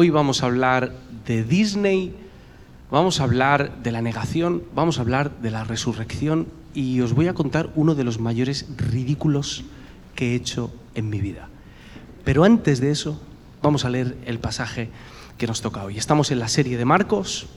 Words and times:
Hoy 0.00 0.10
vamos 0.10 0.44
a 0.44 0.46
hablar 0.46 0.92
de 1.26 1.42
Disney, 1.42 2.14
vamos 2.88 3.18
a 3.18 3.24
hablar 3.24 3.82
de 3.82 3.90
la 3.90 4.00
negación, 4.00 4.62
vamos 4.72 4.98
a 4.98 5.00
hablar 5.00 5.40
de 5.40 5.50
la 5.50 5.64
resurrección 5.64 6.46
y 6.72 7.00
os 7.00 7.14
voy 7.14 7.26
a 7.26 7.34
contar 7.34 7.70
uno 7.74 7.96
de 7.96 8.04
los 8.04 8.20
mayores 8.20 8.66
ridículos 8.76 9.64
que 10.14 10.30
he 10.30 10.34
hecho 10.36 10.72
en 10.94 11.10
mi 11.10 11.20
vida. 11.20 11.48
Pero 12.22 12.44
antes 12.44 12.80
de 12.80 12.92
eso, 12.92 13.20
vamos 13.60 13.84
a 13.84 13.90
leer 13.90 14.16
el 14.24 14.38
pasaje 14.38 14.88
que 15.36 15.48
nos 15.48 15.62
toca 15.62 15.82
hoy. 15.82 15.98
Estamos 15.98 16.30
en 16.30 16.38
la 16.38 16.46
serie 16.46 16.78
de 16.78 16.84
Marcos 16.84 17.48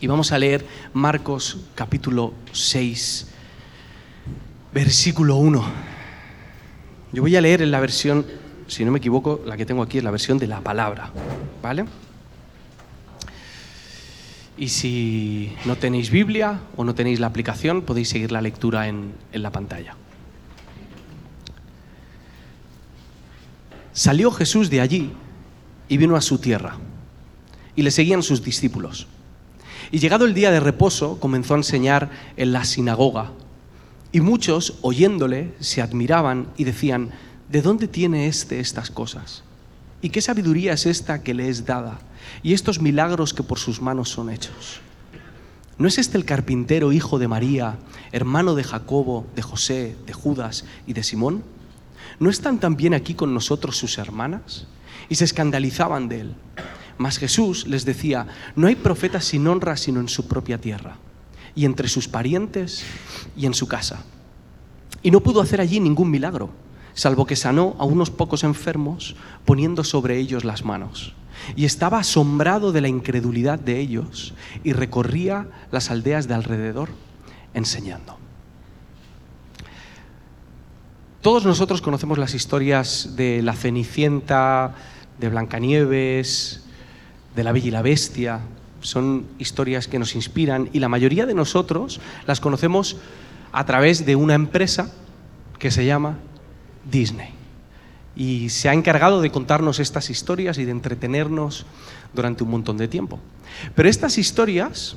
y 0.00 0.06
vamos 0.06 0.30
a 0.30 0.38
leer 0.38 0.64
Marcos 0.94 1.58
capítulo 1.74 2.32
6, 2.52 3.26
versículo 4.72 5.34
1. 5.34 5.64
Yo 7.12 7.22
voy 7.22 7.34
a 7.34 7.40
leer 7.40 7.60
en 7.60 7.72
la 7.72 7.80
versión, 7.80 8.24
si 8.70 8.84
no 8.84 8.92
me 8.92 8.98
equivoco, 8.98 9.40
la 9.44 9.56
que 9.56 9.66
tengo 9.66 9.82
aquí 9.82 9.98
es 9.98 10.04
la 10.04 10.10
versión 10.10 10.38
de 10.38 10.46
la 10.46 10.60
palabra, 10.60 11.10
¿vale? 11.62 11.84
Y 14.56 14.68
si 14.68 15.52
no 15.64 15.76
tenéis 15.76 16.10
Biblia 16.10 16.60
o 16.76 16.84
no 16.84 16.94
tenéis 16.94 17.18
la 17.18 17.26
aplicación, 17.26 17.82
podéis 17.82 18.10
seguir 18.10 18.30
la 18.30 18.40
lectura 18.40 18.88
en, 18.88 19.12
en 19.32 19.42
la 19.42 19.50
pantalla. 19.50 19.96
Salió 23.92 24.30
Jesús 24.30 24.70
de 24.70 24.80
allí 24.80 25.10
y 25.88 25.96
vino 25.96 26.14
a 26.14 26.20
su 26.20 26.38
tierra, 26.38 26.76
y 27.74 27.82
le 27.82 27.90
seguían 27.90 28.22
sus 28.22 28.44
discípulos. 28.44 29.08
Y 29.90 29.98
llegado 29.98 30.24
el 30.24 30.34
día 30.34 30.52
de 30.52 30.60
reposo, 30.60 31.18
comenzó 31.18 31.54
a 31.54 31.58
enseñar 31.58 32.10
en 32.36 32.52
la 32.52 32.64
sinagoga, 32.64 33.32
y 34.12 34.20
muchos, 34.20 34.78
oyéndole, 34.82 35.54
se 35.58 35.82
admiraban 35.82 36.48
y 36.56 36.64
decían, 36.64 37.10
¿de 37.50 37.62
dónde 37.62 37.88
tiene 37.88 38.28
éste 38.28 38.60
estas 38.60 38.90
cosas? 38.90 39.42
¿Y 40.00 40.10
qué 40.10 40.22
sabiduría 40.22 40.72
es 40.72 40.86
esta 40.86 41.22
que 41.22 41.34
le 41.34 41.48
es 41.48 41.66
dada? 41.66 41.98
Y 42.42 42.54
estos 42.54 42.80
milagros 42.80 43.34
que 43.34 43.42
por 43.42 43.58
sus 43.58 43.82
manos 43.82 44.08
son 44.08 44.30
hechos. 44.30 44.80
¿No 45.76 45.88
es 45.88 45.98
este 45.98 46.16
el 46.16 46.24
carpintero, 46.24 46.92
hijo 46.92 47.18
de 47.18 47.26
María, 47.26 47.78
hermano 48.12 48.54
de 48.54 48.64
Jacobo, 48.64 49.26
de 49.34 49.42
José, 49.42 49.96
de 50.06 50.12
Judas 50.12 50.64
y 50.86 50.92
de 50.92 51.02
Simón? 51.02 51.42
¿No 52.18 52.30
están 52.30 52.60
también 52.60 52.94
aquí 52.94 53.14
con 53.14 53.34
nosotros 53.34 53.76
sus 53.76 53.98
hermanas? 53.98 54.66
Y 55.08 55.16
se 55.16 55.24
escandalizaban 55.24 56.08
de 56.08 56.20
él. 56.20 56.34
Mas 56.98 57.18
Jesús 57.18 57.66
les 57.66 57.84
decía, 57.84 58.26
no 58.54 58.68
hay 58.68 58.76
profeta 58.76 59.20
sin 59.20 59.46
honra 59.48 59.76
sino 59.76 60.00
en 60.00 60.08
su 60.08 60.28
propia 60.28 60.60
tierra, 60.60 60.98
y 61.54 61.64
entre 61.64 61.88
sus 61.88 62.06
parientes 62.06 62.84
y 63.36 63.46
en 63.46 63.54
su 63.54 63.66
casa. 63.66 64.04
Y 65.02 65.10
no 65.10 65.20
pudo 65.20 65.40
hacer 65.40 65.60
allí 65.60 65.80
ningún 65.80 66.10
milagro, 66.10 66.50
salvo 66.94 67.26
que 67.26 67.36
sanó 67.36 67.76
a 67.78 67.84
unos 67.84 68.10
pocos 68.10 68.44
enfermos 68.44 69.16
poniendo 69.44 69.84
sobre 69.84 70.18
ellos 70.18 70.44
las 70.44 70.64
manos. 70.64 71.14
Y 71.56 71.64
estaba 71.64 71.98
asombrado 71.98 72.72
de 72.72 72.80
la 72.80 72.88
incredulidad 72.88 73.58
de 73.58 73.78
ellos 73.80 74.34
y 74.62 74.72
recorría 74.72 75.48
las 75.70 75.90
aldeas 75.90 76.28
de 76.28 76.34
alrededor 76.34 76.90
enseñando. 77.54 78.18
Todos 81.22 81.44
nosotros 81.44 81.82
conocemos 81.82 82.16
las 82.16 82.34
historias 82.34 83.14
de 83.16 83.42
la 83.42 83.52
Cenicienta, 83.52 84.74
de 85.18 85.28
Blancanieves, 85.28 86.64
de 87.36 87.44
la 87.44 87.52
Bella 87.52 87.68
y 87.68 87.70
la 87.70 87.82
Bestia. 87.82 88.40
Son 88.80 89.26
historias 89.38 89.86
que 89.86 89.98
nos 89.98 90.14
inspiran 90.14 90.70
y 90.72 90.78
la 90.78 90.88
mayoría 90.88 91.26
de 91.26 91.34
nosotros 91.34 92.00
las 92.26 92.40
conocemos 92.40 92.96
a 93.52 93.66
través 93.66 94.06
de 94.06 94.16
una 94.16 94.34
empresa 94.34 94.92
que 95.58 95.70
se 95.70 95.84
llama 95.84 96.16
Disney. 96.84 97.30
Y 98.16 98.48
se 98.50 98.68
ha 98.68 98.74
encargado 98.74 99.20
de 99.20 99.30
contarnos 99.30 99.78
estas 99.78 100.10
historias 100.10 100.58
y 100.58 100.64
de 100.64 100.72
entretenernos 100.72 101.66
durante 102.12 102.44
un 102.44 102.50
montón 102.50 102.76
de 102.76 102.88
tiempo. 102.88 103.18
Pero 103.74 103.88
estas 103.88 104.18
historias 104.18 104.96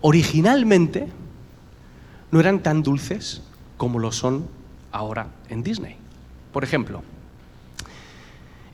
originalmente 0.00 1.08
no 2.30 2.40
eran 2.40 2.62
tan 2.62 2.82
dulces 2.82 3.42
como 3.76 3.98
lo 3.98 4.12
son 4.12 4.48
ahora 4.92 5.28
en 5.48 5.62
Disney. 5.62 5.96
Por 6.52 6.64
ejemplo, 6.64 7.02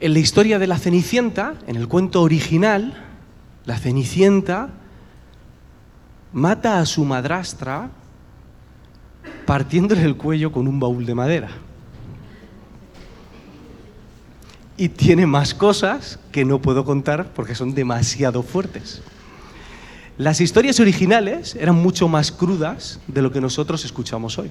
en 0.01 0.13
la 0.13 0.19
historia 0.19 0.59
de 0.59 0.67
la 0.67 0.79
Cenicienta, 0.79 1.55
en 1.67 1.77
el 1.77 1.89
cuento 1.89 2.23
original, 2.23 3.05
la 3.65 3.79
Cenicienta 3.79 4.71
mata 6.33 6.81
a 6.81 6.87
su 6.87 7.05
madrastra 7.05 7.91
partiéndole 9.47 10.03
el 10.03 10.17
cuello 10.17 10.51
con 10.51 10.67
un 10.67 10.81
baúl 10.81 11.07
de 11.07 11.15
madera. 11.15 11.51
Y 14.83 14.89
tiene 14.89 15.29
más 15.29 15.55
cosas 15.55 16.19
que 16.33 16.45
no 16.45 16.61
puedo 16.61 16.85
contar 16.85 17.33
porque 17.35 17.55
son 17.55 17.73
demasiado 17.73 18.43
fuertes. 18.43 19.01
Las 20.19 20.41
historias 20.41 20.81
originales 20.81 21.55
eran 21.55 21.77
mucho 21.77 22.09
más 22.09 22.33
crudas 22.33 22.99
de 23.07 23.23
lo 23.23 23.31
que 23.31 23.41
nosotros 23.41 23.85
escuchamos 23.85 24.41
hoy. 24.41 24.51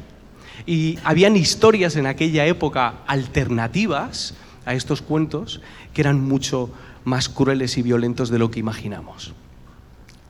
Y 0.66 0.98
habían 1.04 1.36
historias 1.36 1.98
en 1.98 2.06
aquella 2.06 2.46
época 2.46 3.00
alternativas 3.08 4.34
a 4.64 4.74
estos 4.74 5.02
cuentos 5.02 5.60
que 5.94 6.00
eran 6.00 6.22
mucho 6.22 6.70
más 7.04 7.28
crueles 7.28 7.78
y 7.78 7.82
violentos 7.82 8.30
de 8.30 8.40
lo 8.40 8.52
que 8.52 8.62
imaginamos. 8.62 9.34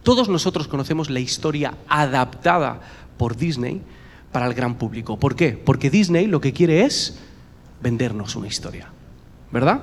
Todos 0.02 0.30
nosotros 0.30 0.68
conocemos 0.68 1.12
la 1.12 1.20
historia 1.20 1.76
adaptada 1.88 2.82
por 3.18 3.38
Disney 3.38 3.84
para 4.32 4.48
el 4.48 4.56
gran 4.56 4.80
público. 4.80 5.20
¿Por 5.20 5.36
qué? 5.36 5.52
Porque 5.64 5.92
Disney 5.92 6.26
lo 6.26 6.42
que 6.42 6.54
quiere 6.54 6.86
es 6.86 7.20
vendernos 7.84 8.36
una 8.36 8.48
historia. 8.48 8.92
¿Verdad? 9.52 9.82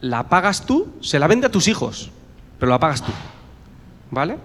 La 0.00 0.28
pagas 0.28 0.66
tú, 0.66 0.92
se 1.00 1.18
la 1.18 1.26
vende 1.26 1.46
a 1.46 1.50
tus 1.50 1.68
hijos, 1.68 2.10
pero 2.58 2.70
la 2.70 2.78
pagas 2.78 3.04
tú. 3.04 3.12
¿Vale? 4.10 4.38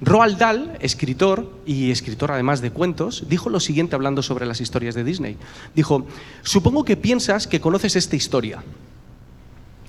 Roald 0.00 0.38
Dahl, 0.38 0.76
escritor 0.80 1.60
y 1.64 1.90
escritor 1.90 2.30
además 2.30 2.60
de 2.60 2.70
cuentos, 2.70 3.24
dijo 3.28 3.48
lo 3.48 3.60
siguiente 3.60 3.94
hablando 3.94 4.22
sobre 4.22 4.46
las 4.46 4.60
historias 4.60 4.94
de 4.94 5.04
Disney. 5.04 5.36
Dijo, 5.74 6.06
supongo 6.42 6.84
que 6.84 6.96
piensas 6.96 7.46
que 7.46 7.60
conoces 7.60 7.96
esta 7.96 8.16
historia. 8.16 8.62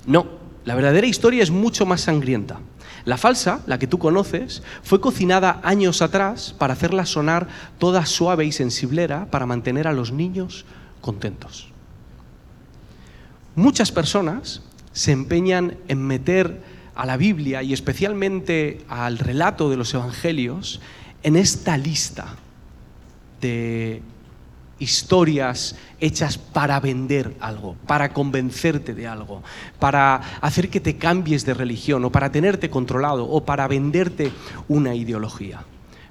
No, 0.06 0.28
la 0.64 0.76
verdadera 0.76 1.08
historia 1.08 1.44
es 1.44 1.52
mucho 1.52 1.86
más 1.86 2.02
sangrienta. 2.02 2.60
La 3.06 3.18
falsa, 3.18 3.62
la 3.68 3.80
que 3.80 3.88
tú 3.88 4.00
conoces, 4.00 4.64
fue 4.84 5.02
cocinada 5.02 5.60
años 5.64 6.02
atrás 6.02 6.56
para 6.58 6.74
hacerla 6.74 7.06
sonar 7.06 7.48
toda 7.78 8.06
suave 8.06 8.46
y 8.46 8.52
sensiblera 8.52 9.30
para 9.32 9.46
mantener 9.46 9.88
a 9.88 9.94
los 9.94 10.12
niños 10.12 10.66
contentos. 11.02 11.70
Muchas 13.58 13.92
personas 13.92 14.62
se 14.92 15.12
empeñan 15.12 15.80
en 15.88 16.00
meter 16.06 16.62
a 16.94 17.08
la 17.08 17.18
Biblia 17.18 17.64
y 17.64 17.74
especialmente 17.74 18.86
al 18.88 19.18
relato 19.18 19.72
de 19.72 19.78
los 19.78 19.92
evangelios 19.96 20.80
en 21.24 21.36
esta 21.36 21.76
lista 21.76 22.36
de 23.42 24.04
historias 24.78 25.76
hechas 26.00 26.38
para 26.38 26.80
vender 26.80 27.36
algo, 27.40 27.76
para 27.88 28.14
convencerte 28.14 28.94
de 28.94 29.08
algo, 29.08 29.42
para 29.80 30.22
hacer 30.40 30.70
que 30.70 30.80
te 30.80 30.98
cambies 30.98 31.44
de 31.44 31.56
religión 31.56 32.06
o 32.06 32.12
para 32.12 32.32
tenerte 32.32 32.70
controlado 32.70 33.28
o 33.28 33.44
para 33.44 33.68
venderte 33.68 34.32
una 34.68 34.94
ideología, 34.94 35.64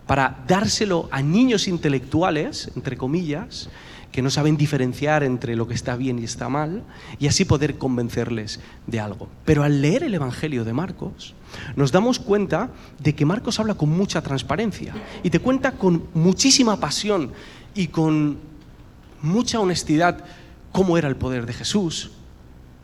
para 0.09 0.43
dárselo 0.49 1.09
a 1.13 1.23
niños 1.23 1.69
intelectuales, 1.69 2.73
entre 2.75 2.97
comillas, 2.97 3.71
que 4.17 4.23
no 4.23 4.31
saben 4.31 4.57
diferenciar 4.57 5.23
entre 5.25 5.57
lo 5.57 5.69
que 5.69 5.75
está 5.75 5.95
bien 5.95 6.19
y 6.19 6.25
está 6.25 6.49
mal, 6.49 6.85
y 7.19 7.27
así 7.27 7.45
poder 7.45 7.77
convencerles 7.77 8.61
de 8.87 8.99
algo. 8.99 9.29
Pero 9.45 9.63
al 9.63 9.83
leer 9.83 10.05
el 10.05 10.15
Evangelio 10.15 10.65
de 10.65 10.73
Marcos, 10.73 11.35
nos 11.77 11.93
damos 11.93 12.19
cuenta 12.19 12.71
de 12.99 13.15
que 13.15 13.27
Marcos 13.27 13.61
habla 13.61 13.75
con 13.75 13.91
mucha 13.91 14.23
transparencia 14.23 14.95
y 15.23 15.29
te 15.29 15.39
cuenta 15.39 15.73
con 15.73 16.07
muchísima 16.15 16.81
pasión 16.81 17.31
y 17.75 17.89
con 17.89 18.39
mucha 19.21 19.61
honestidad 19.61 20.25
cómo 20.73 20.97
era 20.97 21.09
el 21.09 21.17
poder 21.17 21.45
de 21.45 21.53
Jesús, 21.53 22.13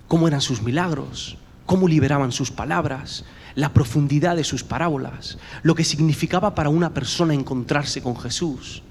cómo 0.09 0.29
eran 0.29 0.43
sus 0.43 0.61
milagros, 0.61 1.39
cómo 1.65 1.89
liberaban 1.89 2.31
sus 2.31 2.51
palabras, 2.51 3.25
la 3.55 3.73
profundidad 3.73 4.37
de 4.37 4.45
sus 4.45 4.65
parábolas, 4.65 5.39
lo 5.63 5.75
que 5.75 5.85
significaba 5.85 6.55
para 6.55 6.69
una 6.69 6.93
persona 6.93 7.33
encontrarse 7.33 8.03
con 8.03 8.19
Jesús 8.19 8.83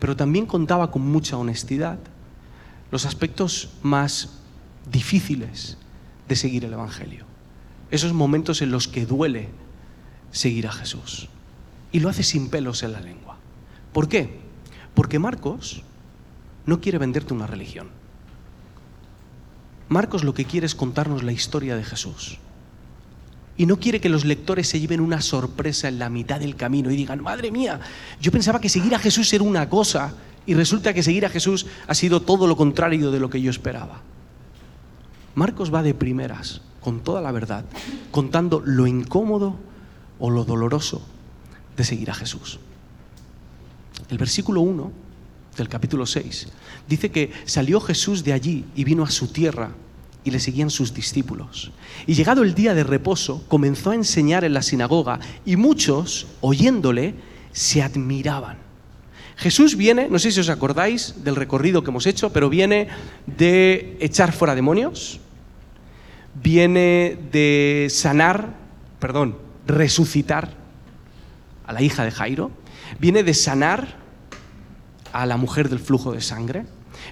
pero 0.00 0.16
también 0.16 0.46
contaba 0.46 0.90
con 0.90 1.02
mucha 1.02 1.36
honestidad 1.36 1.98
los 2.90 3.06
aspectos 3.06 3.70
más 3.82 4.30
difíciles 4.90 5.76
de 6.26 6.34
seguir 6.34 6.64
el 6.64 6.72
Evangelio. 6.72 7.24
Esos 7.92 8.12
momentos 8.12 8.62
en 8.62 8.72
los 8.72 8.88
que 8.88 9.06
duele 9.06 9.50
seguir 10.32 10.66
a 10.66 10.72
Jesús. 10.72 11.28
Y 11.92 12.00
lo 12.00 12.08
hace 12.08 12.22
sin 12.22 12.48
pelos 12.50 12.82
en 12.82 12.92
la 12.92 13.00
lengua. 13.00 13.36
¿Por 13.92 14.08
qué? 14.08 14.40
Porque 14.94 15.18
Marcos 15.18 15.82
no 16.66 16.80
quiere 16.80 16.98
venderte 16.98 17.34
una 17.34 17.46
religión. 17.46 17.88
Marcos 19.88 20.24
lo 20.24 20.34
que 20.34 20.44
quiere 20.44 20.66
es 20.66 20.74
contarnos 20.74 21.22
la 21.22 21.32
historia 21.32 21.76
de 21.76 21.84
Jesús 21.84 22.38
y 23.60 23.66
no 23.66 23.78
quiere 23.78 24.00
que 24.00 24.08
los 24.08 24.24
lectores 24.24 24.68
se 24.68 24.80
lleven 24.80 25.02
una 25.02 25.20
sorpresa 25.20 25.86
en 25.86 25.98
la 25.98 26.08
mitad 26.08 26.40
del 26.40 26.56
camino 26.56 26.90
y 26.90 26.96
digan, 26.96 27.22
madre 27.22 27.50
mía, 27.50 27.78
yo 28.18 28.32
pensaba 28.32 28.58
que 28.58 28.70
seguir 28.70 28.94
a 28.94 28.98
Jesús 28.98 29.30
era 29.34 29.44
una 29.44 29.68
cosa 29.68 30.14
y 30.46 30.54
resulta 30.54 30.94
que 30.94 31.02
seguir 31.02 31.26
a 31.26 31.28
Jesús 31.28 31.66
ha 31.86 31.94
sido 31.94 32.22
todo 32.22 32.46
lo 32.46 32.56
contrario 32.56 33.10
de 33.10 33.20
lo 33.20 33.28
que 33.28 33.42
yo 33.42 33.50
esperaba. 33.50 34.00
Marcos 35.34 35.74
va 35.74 35.82
de 35.82 35.92
primeras 35.92 36.62
con 36.80 37.00
toda 37.00 37.20
la 37.20 37.32
verdad, 37.32 37.66
contando 38.10 38.62
lo 38.64 38.86
incómodo 38.86 39.56
o 40.18 40.30
lo 40.30 40.46
doloroso 40.46 41.02
de 41.76 41.84
seguir 41.84 42.10
a 42.10 42.14
Jesús. 42.14 42.60
El 44.08 44.16
versículo 44.16 44.62
1 44.62 44.90
del 45.58 45.68
capítulo 45.68 46.06
6 46.06 46.46
dice 46.88 47.10
que 47.10 47.30
salió 47.44 47.78
Jesús 47.78 48.24
de 48.24 48.32
allí 48.32 48.64
y 48.74 48.84
vino 48.84 49.04
a 49.04 49.10
su 49.10 49.26
tierra 49.28 49.72
y 50.24 50.30
le 50.30 50.40
seguían 50.40 50.70
sus 50.70 50.94
discípulos. 50.94 51.72
Y 52.06 52.14
llegado 52.14 52.42
el 52.42 52.54
día 52.54 52.74
de 52.74 52.84
reposo, 52.84 53.44
comenzó 53.48 53.90
a 53.90 53.94
enseñar 53.94 54.44
en 54.44 54.54
la 54.54 54.62
sinagoga 54.62 55.20
y 55.44 55.56
muchos, 55.56 56.26
oyéndole, 56.40 57.14
se 57.52 57.82
admiraban. 57.82 58.58
Jesús 59.36 59.76
viene, 59.76 60.08
no 60.10 60.18
sé 60.18 60.30
si 60.30 60.40
os 60.40 60.50
acordáis 60.50 61.24
del 61.24 61.36
recorrido 61.36 61.82
que 61.82 61.90
hemos 61.90 62.06
hecho, 62.06 62.30
pero 62.30 62.50
viene 62.50 62.88
de 63.26 63.96
echar 64.00 64.32
fuera 64.32 64.54
demonios, 64.54 65.18
viene 66.42 67.18
de 67.32 67.88
sanar, 67.90 68.54
perdón, 68.98 69.38
resucitar 69.66 70.50
a 71.66 71.72
la 71.72 71.80
hija 71.80 72.04
de 72.04 72.10
Jairo, 72.10 72.50
viene 72.98 73.22
de 73.22 73.32
sanar 73.32 73.96
a 75.12 75.24
la 75.24 75.38
mujer 75.38 75.70
del 75.70 75.78
flujo 75.78 76.12
de 76.12 76.20
sangre, 76.20 76.66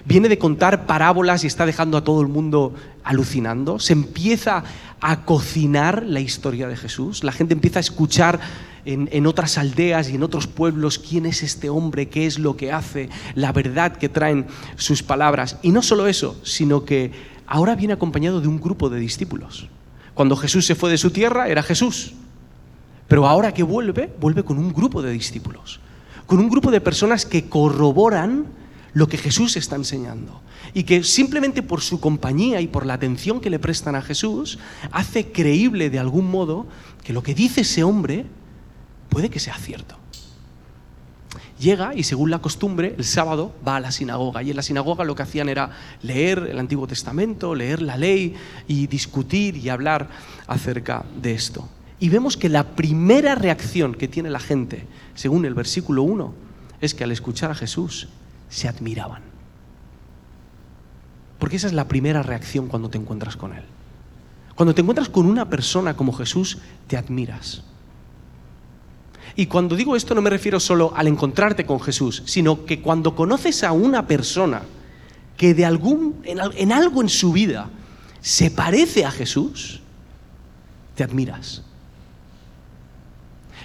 viene 0.05 0.29
de 0.29 0.37
contar 0.37 0.85
parábolas 0.85 1.43
y 1.43 1.47
está 1.47 1.65
dejando 1.65 1.97
a 1.97 2.03
todo 2.03 2.21
el 2.21 2.27
mundo 2.27 2.73
alucinando, 3.03 3.79
se 3.79 3.93
empieza 3.93 4.63
a 5.01 5.25
cocinar 5.25 6.03
la 6.03 6.19
historia 6.19 6.67
de 6.67 6.75
Jesús, 6.75 7.23
la 7.23 7.31
gente 7.31 7.53
empieza 7.53 7.79
a 7.79 7.81
escuchar 7.81 8.39
en, 8.85 9.27
otras 9.27 9.57
aldeas 9.57 10.09
y 10.09 10.15
en 10.15 10.23
otros 10.23 10.47
pueblos 10.47 10.99
quién 10.99 11.25
es 11.25 11.43
este 11.43 11.69
hombre, 11.69 12.09
qué 12.09 12.25
es 12.25 12.39
lo 12.39 12.57
que 12.57 12.71
hace, 12.71 13.09
la 13.35 13.51
verdad 13.51 13.97
que 13.97 14.09
traen 14.09 14.47
sus 14.75 15.03
palabras. 15.03 15.57
Y 15.61 15.71
no 15.71 15.81
solo 15.81 16.07
eso, 16.07 16.39
sino 16.43 16.85
que 16.85 17.11
ahora 17.45 17.75
viene 17.75 17.93
acompañado 17.93 18.41
de 18.41 18.47
un 18.47 18.59
grupo 18.59 18.89
de 18.89 18.99
discípulos. 18.99 19.67
Cuando 20.13 20.35
Jesús 20.35 20.65
se 20.65 20.75
fue 20.75 20.89
de 20.89 20.97
su 20.97 21.11
tierra 21.11 21.47
era 21.47 21.63
Jesús, 21.63 22.13
pero 23.07 23.27
ahora 23.27 23.53
que 23.53 23.63
vuelve, 23.63 24.13
vuelve 24.19 24.43
con 24.43 24.57
un 24.57 24.73
grupo 24.73 25.01
de 25.01 25.11
discípulos, 25.11 25.79
con 26.25 26.39
un 26.39 26.49
grupo 26.49 26.71
de 26.71 26.81
personas 26.81 27.25
que 27.25 27.47
corroboran 27.47 28.45
lo 28.93 29.07
que 29.07 29.17
Jesús 29.17 29.55
está 29.57 29.75
enseñando 29.75 30.41
y 30.73 30.83
que 30.83 31.03
simplemente 31.03 31.61
por 31.61 31.81
su 31.81 31.99
compañía 31.99 32.61
y 32.61 32.67
por 32.67 32.85
la 32.85 32.95
atención 32.95 33.39
que 33.39 33.49
le 33.49 33.59
prestan 33.59 33.95
a 33.95 34.01
Jesús 34.01 34.59
hace 34.91 35.31
creíble 35.31 35.89
de 35.89 35.99
algún 35.99 36.29
modo 36.29 36.67
que 37.03 37.13
lo 37.13 37.23
que 37.23 37.35
dice 37.35 37.61
ese 37.61 37.83
hombre 37.83 38.25
puede 39.09 39.29
que 39.29 39.39
sea 39.39 39.55
cierto. 39.55 39.95
Llega 41.59 41.93
y 41.93 42.03
según 42.03 42.31
la 42.31 42.39
costumbre, 42.39 42.95
el 42.97 43.03
sábado 43.03 43.53
va 43.67 43.75
a 43.75 43.79
la 43.81 43.91
sinagoga. 43.91 44.41
Y 44.41 44.51
en 44.51 44.55
la 44.55 44.61
sinagoga 44.61 45.03
lo 45.03 45.13
que 45.13 45.23
hacían 45.23 45.49
era 45.49 45.71
leer 46.01 46.47
el 46.49 46.57
Antiguo 46.57 46.87
Testamento, 46.87 47.53
leer 47.53 47.81
la 47.81 47.97
ley 47.97 48.33
y 48.65 48.87
discutir 48.87 49.57
y 49.57 49.67
hablar 49.67 50.07
acerca 50.47 51.03
de 51.21 51.33
esto. 51.33 51.67
Y 51.99 52.07
vemos 52.07 52.37
que 52.37 52.47
la 52.47 52.63
primera 52.75 53.35
reacción 53.35 53.93
que 53.93 54.07
tiene 54.07 54.29
la 54.29 54.39
gente, 54.39 54.87
según 55.15 55.43
el 55.43 55.53
versículo 55.53 56.03
1, 56.03 56.33
es 56.79 56.93
que 56.93 57.03
al 57.03 57.11
escuchar 57.11 57.51
a 57.51 57.55
Jesús 57.55 58.07
se 58.49 58.67
admiraban. 58.67 59.21
Porque 61.37 61.55
esa 61.55 61.67
es 61.67 61.73
la 61.73 61.87
primera 61.87 62.21
reacción 62.21 62.67
cuando 62.67 62.89
te 62.89 62.97
encuentras 62.97 63.37
con 63.37 63.53
Él. 63.53 63.63
Cuando 64.55 64.75
te 64.75 64.81
encuentras 64.81 65.07
con 65.07 65.25
una 65.25 65.49
persona 65.49 65.95
como 65.95 66.11
Jesús, 66.11 66.57
te 66.87 66.97
admiras. 66.97 67.63
Y 69.35 69.45
cuando 69.45 69.77
digo 69.77 69.95
esto 69.95 70.13
no 70.13 70.21
me 70.21 70.29
refiero 70.29 70.59
solo 70.59 70.91
al 70.95 71.07
encontrarte 71.07 71.65
con 71.65 71.79
Jesús, 71.79 72.23
sino 72.25 72.65
que 72.65 72.81
cuando 72.81 73.15
conoces 73.15 73.63
a 73.63 73.71
una 73.71 74.05
persona 74.05 74.63
que 75.37 75.53
de 75.53 75.63
algún, 75.65 76.21
en, 76.25 76.71
algo 76.73 77.01
en 77.01 77.07
su 77.07 77.31
vida 77.31 77.69
se 78.19 78.51
parece 78.51 79.05
a 79.05 79.11
Jesús, 79.11 79.79
te 80.95 81.05
admiras. 81.05 81.63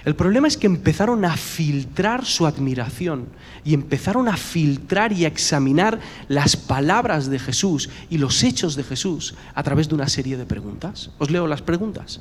El 0.05 0.15
problema 0.15 0.49
es 0.49 0.59
que 0.59 0.67
empezaron 0.67 1.25
a 1.25 1.37
filtrar 1.37 2.27
su 2.27 2.47
admiración 2.47 3.27
y 3.65 3.73
empezaron 3.73 4.29
a 4.29 4.37
filtrar 4.37 5.13
y 5.13 5.25
a 5.25 5.29
examinar 5.29 5.99
las 6.29 6.57
palabras 6.57 7.31
de 7.31 7.39
Jesús 7.39 7.89
y 8.11 8.19
los 8.19 8.43
hechos 8.43 8.77
de 8.77 8.85
Jesús 8.85 9.35
a 9.55 9.63
través 9.63 9.89
de 9.89 9.95
una 9.95 10.09
serie 10.09 10.37
de 10.37 10.45
preguntas. 10.45 11.11
Os 11.19 11.31
leo 11.31 11.47
las 11.47 11.63
preguntas. 11.63 12.21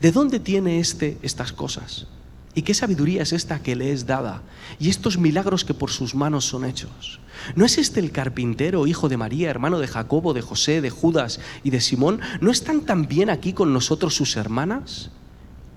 ¿De 0.00 0.10
dónde 0.10 0.40
tiene 0.40 0.80
este 0.80 1.16
estas 1.22 1.52
cosas? 1.52 2.08
¿Y 2.56 2.62
qué 2.62 2.74
sabiduría 2.74 3.22
es 3.22 3.32
esta 3.32 3.62
que 3.62 3.76
le 3.76 3.92
es 3.92 4.06
dada? 4.06 4.42
Y 4.80 4.88
estos 4.88 5.16
milagros 5.16 5.64
que 5.64 5.74
por 5.74 5.90
sus 5.90 6.14
manos 6.14 6.44
son 6.44 6.64
hechos. 6.64 7.20
¿No 7.54 7.64
es 7.64 7.78
este 7.78 8.00
el 8.00 8.10
carpintero, 8.10 8.86
hijo 8.86 9.08
de 9.08 9.16
María, 9.16 9.50
hermano 9.50 9.78
de 9.78 9.88
Jacobo, 9.88 10.34
de 10.34 10.42
José, 10.42 10.80
de 10.80 10.90
Judas 10.90 11.40
y 11.62 11.70
de 11.70 11.80
Simón? 11.80 12.20
¿No 12.40 12.50
están 12.50 12.82
también 12.82 13.30
aquí 13.30 13.52
con 13.52 13.72
nosotros 13.72 14.14
sus 14.14 14.36
hermanas? 14.36 15.10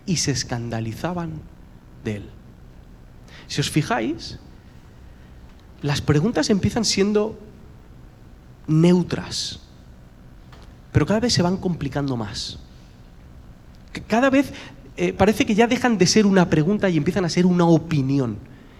Y 0.07 0.15
se 0.17 0.31
escandalizaban 0.31 1.33
de 2.03 2.15
él. 2.15 2.29
Si 3.45 3.61
os 3.61 3.69
fijáis, 3.69 4.39
las 5.83 6.01
preguntas 6.01 6.49
empiezan 6.49 6.85
siendo 6.85 7.37
neutras, 8.65 9.59
pero 10.91 11.05
cada 11.05 11.19
vez 11.19 11.33
se 11.33 11.43
van 11.43 11.57
complicando 11.57 12.17
más 12.17 12.57
cada 14.01 14.29
vez 14.29 14.53
eh, 14.95 15.13
parece 15.13 15.45
que 15.45 15.55
ya 15.55 15.67
dejan 15.67 15.97
de 15.97 16.07
ser 16.07 16.25
una 16.25 16.49
pregunta 16.49 16.89
y 16.89 16.97
empiezan 16.97 17.25
a 17.25 17.29
ser 17.29 17.45
una 17.45 17.65
opinión. 17.65 18.37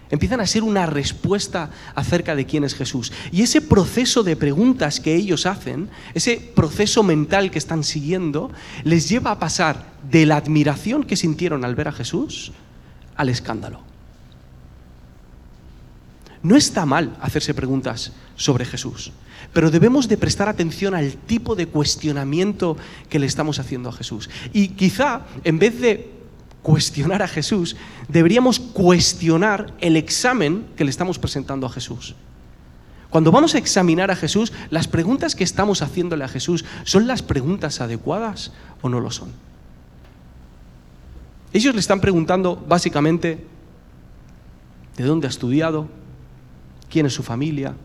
Empiezan 0.09 0.39
a 0.39 0.48
ser 0.48 0.63
una 0.63 0.86
respuesta 0.86 1.69
acerca 1.95 2.36
de 2.36 2.45
quién 2.45 2.63
es 2.63 2.75
Jesús. 2.75 3.12
Y 3.31 3.42
ese 3.42 3.62
proceso 3.62 4.24
de 4.24 4.36
preguntas 4.36 5.00
que 5.00 5.15
ellos 5.15 5.45
hacen, 5.45 5.89
ese 6.13 6.38
proceso 6.38 7.04
mental 7.04 7.51
que 7.51 7.59
están 7.59 7.83
siguiendo, 7.83 8.51
les 8.83 9.09
lleva 9.09 9.31
a 9.31 9.39
pasar 9.39 9.86
de 10.09 10.25
la 10.25 10.38
admiración 10.38 11.04
que 11.04 11.18
sintieron 11.18 11.65
al 11.65 11.75
ver 11.75 11.89
a 11.89 11.92
Jesús 11.92 12.54
al 13.18 13.30
escándalo. 13.30 13.81
No 16.44 16.56
está 16.56 16.86
mal 16.86 17.18
hacerse 17.19 17.54
preguntas 17.54 18.13
sobre 18.36 18.63
Jesús, 18.63 19.12
pero 19.51 19.71
debemos 19.71 20.07
de 20.07 20.18
prestar 20.18 20.48
atención 20.48 20.94
al 20.94 21.13
tipo 21.13 21.56
de 21.56 21.68
cuestionamiento 21.68 22.77
que 23.09 23.19
le 23.19 23.25
estamos 23.25 23.59
haciendo 23.59 23.89
a 23.89 23.94
Jesús. 23.94 24.30
Y 24.54 24.69
quizá, 24.69 25.25
en 25.44 25.59
vez 25.59 25.81
de 25.81 26.16
cuestionar 26.67 27.21
a 27.21 27.29
Jesús, 27.29 27.77
deberíamos 28.09 28.59
cuestionar 28.59 29.73
el 29.79 29.95
examen 29.95 30.65
que 30.75 30.83
le 30.83 30.89
estamos 30.89 31.17
presentando 31.17 31.65
a 31.65 31.69
Jesús. 31.69 32.13
Cuando 33.09 33.31
vamos 33.31 33.55
a 33.55 33.57
examinar 33.57 34.11
a 34.11 34.17
Jesús, 34.17 34.51
las 34.69 34.89
preguntas 34.89 35.33
que 35.33 35.45
estamos 35.45 35.81
haciéndole 35.81 36.25
a 36.25 36.27
Jesús, 36.27 36.65
¿son 36.83 37.07
las 37.07 37.23
preguntas 37.23 37.79
adecuadas 37.79 38.51
o 38.81 38.89
no 38.89 38.99
lo 38.99 39.11
son? 39.11 39.31
Ellos 41.53 41.73
le 41.73 41.80
están 41.80 42.01
preguntando 42.01 42.61
básicamente, 42.68 43.47
¿de 44.97 45.03
dónde 45.06 45.27
ha 45.27 45.30
estudiado? 45.30 45.87
quién 46.89 47.06
es 47.06 47.13
su 47.13 47.23
familia, 47.23 47.75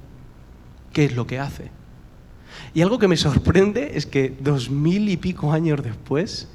qué 0.92 1.04
es 1.04 1.14
lo 1.14 1.24
que 1.28 1.38
hace. 1.38 1.70
Y 2.74 2.82
algo 2.82 2.98
que 2.98 3.06
me 3.06 3.16
sorprende 3.16 3.92
es 3.94 4.06
que 4.06 4.36
dos 4.40 4.70
mil 4.70 5.08
y 5.08 5.16
pico 5.18 5.52
años 5.52 5.82
después, 5.84 6.48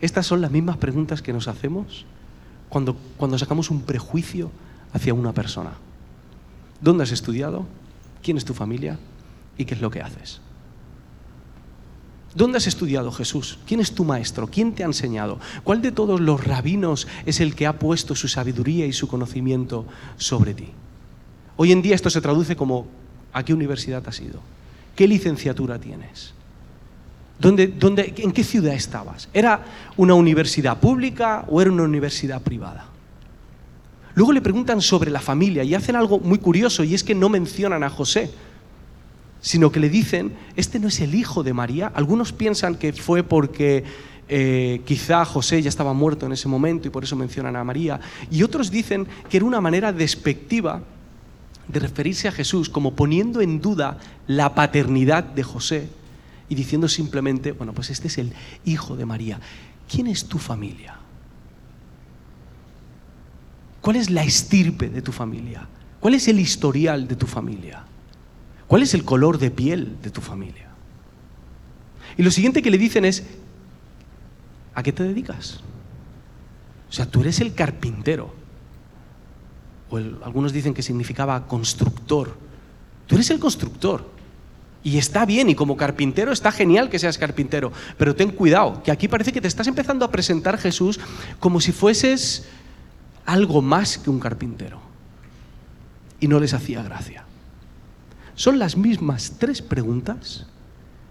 estas 0.00 0.26
son 0.26 0.40
las 0.40 0.50
mismas 0.50 0.76
preguntas 0.76 1.22
que 1.22 1.32
nos 1.32 1.48
hacemos 1.48 2.04
cuando, 2.68 2.96
cuando 3.16 3.38
sacamos 3.38 3.70
un 3.70 3.82
prejuicio 3.82 4.50
hacia 4.92 5.14
una 5.14 5.32
persona. 5.32 5.72
¿Dónde 6.80 7.04
has 7.04 7.12
estudiado? 7.12 7.66
¿Quién 8.22 8.36
es 8.36 8.44
tu 8.44 8.54
familia? 8.54 8.98
¿Y 9.56 9.64
qué 9.64 9.74
es 9.74 9.80
lo 9.80 9.90
que 9.90 10.02
haces? 10.02 10.40
¿Dónde 12.34 12.58
has 12.58 12.66
estudiado 12.66 13.12
Jesús? 13.12 13.58
¿Quién 13.66 13.80
es 13.80 13.94
tu 13.94 14.04
maestro? 14.04 14.48
¿Quién 14.48 14.74
te 14.74 14.82
ha 14.82 14.86
enseñado? 14.86 15.38
¿Cuál 15.62 15.82
de 15.82 15.92
todos 15.92 16.20
los 16.20 16.42
rabinos 16.42 17.06
es 17.26 17.40
el 17.40 17.54
que 17.54 17.66
ha 17.66 17.78
puesto 17.78 18.16
su 18.16 18.26
sabiduría 18.26 18.86
y 18.86 18.92
su 18.92 19.06
conocimiento 19.06 19.86
sobre 20.16 20.54
ti? 20.54 20.70
Hoy 21.56 21.70
en 21.70 21.82
día 21.82 21.94
esto 21.94 22.10
se 22.10 22.20
traduce 22.20 22.56
como 22.56 22.88
¿a 23.32 23.44
qué 23.44 23.54
universidad 23.54 24.02
has 24.08 24.20
ido? 24.20 24.40
¿Qué 24.96 25.06
licenciatura 25.06 25.78
tienes? 25.78 26.34
¿Dónde, 27.38 28.14
en 28.16 28.32
qué 28.32 28.44
ciudad 28.44 28.74
estabas? 28.74 29.28
¿Era 29.34 29.64
una 29.96 30.14
universidad 30.14 30.78
pública 30.78 31.44
o 31.48 31.60
era 31.60 31.70
una 31.70 31.82
universidad 31.82 32.40
privada? 32.40 32.86
Luego 34.14 34.32
le 34.32 34.40
preguntan 34.40 34.80
sobre 34.80 35.10
la 35.10 35.20
familia 35.20 35.64
y 35.64 35.74
hacen 35.74 35.96
algo 35.96 36.20
muy 36.20 36.38
curioso 36.38 36.84
y 36.84 36.94
es 36.94 37.02
que 37.02 37.14
no 37.14 37.28
mencionan 37.28 37.82
a 37.82 37.90
José, 37.90 38.30
sino 39.40 39.72
que 39.72 39.80
le 39.80 39.88
dicen, 39.88 40.32
este 40.54 40.78
no 40.78 40.86
es 40.88 41.00
el 41.00 41.14
hijo 41.16 41.42
de 41.42 41.52
María. 41.52 41.90
Algunos 41.94 42.32
piensan 42.32 42.76
que 42.76 42.92
fue 42.92 43.24
porque 43.24 43.82
eh, 44.28 44.82
quizá 44.86 45.24
José 45.24 45.60
ya 45.60 45.68
estaba 45.68 45.92
muerto 45.92 46.26
en 46.26 46.32
ese 46.32 46.46
momento 46.46 46.86
y 46.86 46.92
por 46.92 47.02
eso 47.02 47.16
mencionan 47.16 47.56
a 47.56 47.64
María. 47.64 47.98
Y 48.30 48.44
otros 48.44 48.70
dicen 48.70 49.08
que 49.28 49.38
era 49.38 49.46
una 49.46 49.60
manera 49.60 49.92
despectiva 49.92 50.82
de 51.66 51.80
referirse 51.80 52.28
a 52.28 52.32
Jesús 52.32 52.68
como 52.68 52.94
poniendo 52.94 53.40
en 53.40 53.60
duda 53.60 53.98
la 54.28 54.54
paternidad 54.54 55.24
de 55.24 55.42
José 55.42 55.88
y 56.54 56.56
diciendo 56.56 56.86
simplemente, 56.88 57.50
bueno, 57.50 57.72
pues 57.72 57.90
este 57.90 58.06
es 58.06 58.16
el 58.18 58.32
hijo 58.64 58.96
de 58.96 59.04
María. 59.04 59.40
¿Quién 59.90 60.06
es 60.06 60.26
tu 60.26 60.38
familia? 60.38 60.96
¿Cuál 63.80 63.96
es 63.96 64.08
la 64.08 64.22
estirpe 64.22 64.88
de 64.88 65.02
tu 65.02 65.10
familia? 65.10 65.66
¿Cuál 65.98 66.14
es 66.14 66.28
el 66.28 66.38
historial 66.38 67.08
de 67.08 67.16
tu 67.16 67.26
familia? 67.26 67.84
¿Cuál 68.68 68.82
es 68.82 68.94
el 68.94 69.04
color 69.04 69.38
de 69.38 69.50
piel 69.50 69.96
de 70.00 70.10
tu 70.10 70.20
familia? 70.20 70.68
Y 72.16 72.22
lo 72.22 72.30
siguiente 72.30 72.62
que 72.62 72.70
le 72.70 72.78
dicen 72.78 73.04
es, 73.04 73.24
¿a 74.74 74.82
qué 74.84 74.92
te 74.92 75.02
dedicas? 75.02 75.60
O 76.88 76.92
sea, 76.92 77.06
tú 77.06 77.22
eres 77.22 77.40
el 77.40 77.52
carpintero. 77.52 78.32
O 79.90 79.96
algunos 79.96 80.52
dicen 80.52 80.72
que 80.72 80.82
significaba 80.82 81.48
constructor. 81.48 82.36
Tú 83.08 83.16
eres 83.16 83.28
el 83.30 83.40
constructor. 83.40 84.13
Y 84.84 84.98
está 84.98 85.24
bien, 85.24 85.48
y 85.48 85.54
como 85.54 85.78
carpintero 85.78 86.30
está 86.30 86.52
genial 86.52 86.90
que 86.90 86.98
seas 86.98 87.16
carpintero, 87.16 87.72
pero 87.96 88.14
ten 88.14 88.30
cuidado, 88.30 88.82
que 88.82 88.92
aquí 88.92 89.08
parece 89.08 89.32
que 89.32 89.40
te 89.40 89.48
estás 89.48 89.66
empezando 89.66 90.04
a 90.04 90.10
presentar 90.10 90.58
Jesús 90.58 91.00
como 91.40 91.58
si 91.58 91.72
fueses 91.72 92.44
algo 93.24 93.62
más 93.62 93.96
que 93.96 94.10
un 94.10 94.20
carpintero. 94.20 94.78
Y 96.20 96.28
no 96.28 96.38
les 96.38 96.52
hacía 96.52 96.82
gracia. 96.82 97.24
Son 98.34 98.58
las 98.58 98.76
mismas 98.76 99.36
tres 99.38 99.62
preguntas 99.62 100.46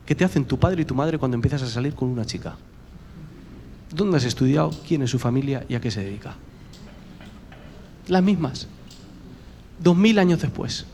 que 0.06 0.14
te 0.14 0.24
hacen 0.24 0.46
tu 0.46 0.60
padre 0.60 0.84
y 0.84 0.86
tu 0.86 0.94
madre 0.94 1.18
cuando 1.18 1.36
empiezas 1.36 1.64
a 1.64 1.68
salir 1.68 1.96
con 1.96 2.10
una 2.10 2.26
chica. 2.26 2.56
¿Dónde 3.92 4.18
has 4.18 4.24
estudiado? 4.24 4.72
¿Quién 4.88 5.02
es 5.02 5.10
su 5.10 5.18
familia? 5.18 5.66
¿Y 5.68 5.74
a 5.74 5.82
qué 5.82 5.90
se 5.90 6.04
dedica? 6.04 6.36
Las 8.08 8.22
mismas. 8.22 8.68
Dos 9.80 9.96
mil 9.96 10.20
años 10.20 10.42
después. 10.42 10.86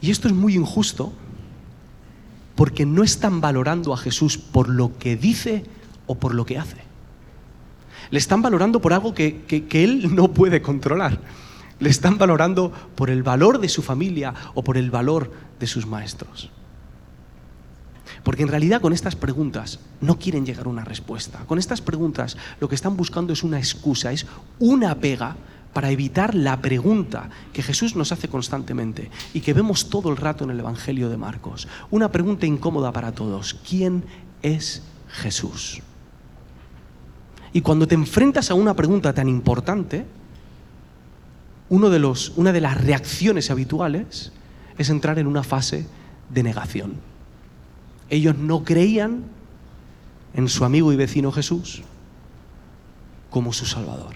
Y 0.00 0.10
esto 0.10 0.28
es 0.28 0.34
muy 0.34 0.54
injusto 0.54 1.12
porque 2.54 2.86
no 2.86 3.02
están 3.02 3.40
valorando 3.40 3.92
a 3.92 3.96
Jesús 3.96 4.38
por 4.38 4.68
lo 4.68 4.98
que 4.98 5.16
dice 5.16 5.64
o 6.06 6.16
por 6.16 6.34
lo 6.34 6.44
que 6.46 6.58
hace. 6.58 6.78
Le 8.10 8.18
están 8.18 8.42
valorando 8.42 8.80
por 8.80 8.92
algo 8.92 9.14
que, 9.14 9.44
él 9.70 10.14
no 10.14 10.32
puede 10.32 10.62
controlar. 10.62 11.20
Le 11.78 11.90
están 11.90 12.18
valorando 12.18 12.72
por 12.94 13.10
el 13.10 13.22
valor 13.22 13.60
de 13.60 13.68
su 13.68 13.82
familia 13.82 14.32
o 14.54 14.64
por 14.64 14.78
el 14.78 14.90
valor 14.90 15.30
de 15.60 15.66
sus 15.66 15.86
maestros. 15.86 16.50
Porque 18.22 18.42
en 18.42 18.48
realidad 18.48 18.80
con 18.80 18.92
estas 18.92 19.16
preguntas 19.16 19.80
no 20.00 20.18
quieren 20.18 20.46
llegar 20.46 20.66
a 20.66 20.70
una 20.70 20.84
respuesta. 20.84 21.40
Con 21.46 21.58
estas 21.58 21.80
preguntas 21.80 22.36
lo 22.60 22.68
que 22.68 22.74
están 22.74 22.96
buscando 22.96 23.32
es 23.32 23.42
una 23.42 23.58
excusa, 23.58 24.12
es 24.12 24.26
una 24.58 24.94
pega 24.94 25.36
para 25.76 25.90
evitar 25.90 26.34
la 26.34 26.62
pregunta 26.62 27.28
que 27.52 27.62
Jesús 27.62 27.96
nos 27.96 28.10
hace 28.10 28.28
constantemente 28.28 29.10
y 29.34 29.42
que 29.42 29.52
vemos 29.52 29.90
todo 29.90 30.08
el 30.08 30.16
rato 30.16 30.42
en 30.42 30.48
el 30.48 30.58
Evangelio 30.58 31.10
de 31.10 31.18
Marcos. 31.18 31.68
Una 31.90 32.10
pregunta 32.10 32.46
incómoda 32.46 32.92
para 32.92 33.12
todos. 33.12 33.52
¿Quién 33.68 34.02
es 34.40 34.82
Jesús? 35.08 35.82
Y 37.52 37.60
cuando 37.60 37.86
te 37.86 37.94
enfrentas 37.94 38.50
a 38.50 38.54
una 38.54 38.72
pregunta 38.72 39.12
tan 39.12 39.28
importante, 39.28 40.06
uno 41.68 41.90
de 41.90 41.98
los, 41.98 42.32
una 42.36 42.52
de 42.52 42.62
las 42.62 42.82
reacciones 42.82 43.50
habituales 43.50 44.32
es 44.78 44.88
entrar 44.88 45.18
en 45.18 45.26
una 45.26 45.42
fase 45.42 45.86
de 46.30 46.42
negación. 46.42 46.94
Ellos 48.08 48.34
no 48.38 48.64
creían 48.64 49.24
en 50.32 50.48
su 50.48 50.64
amigo 50.64 50.90
y 50.94 50.96
vecino 50.96 51.32
Jesús 51.32 51.82
como 53.28 53.52
su 53.52 53.66
Salvador. 53.66 54.15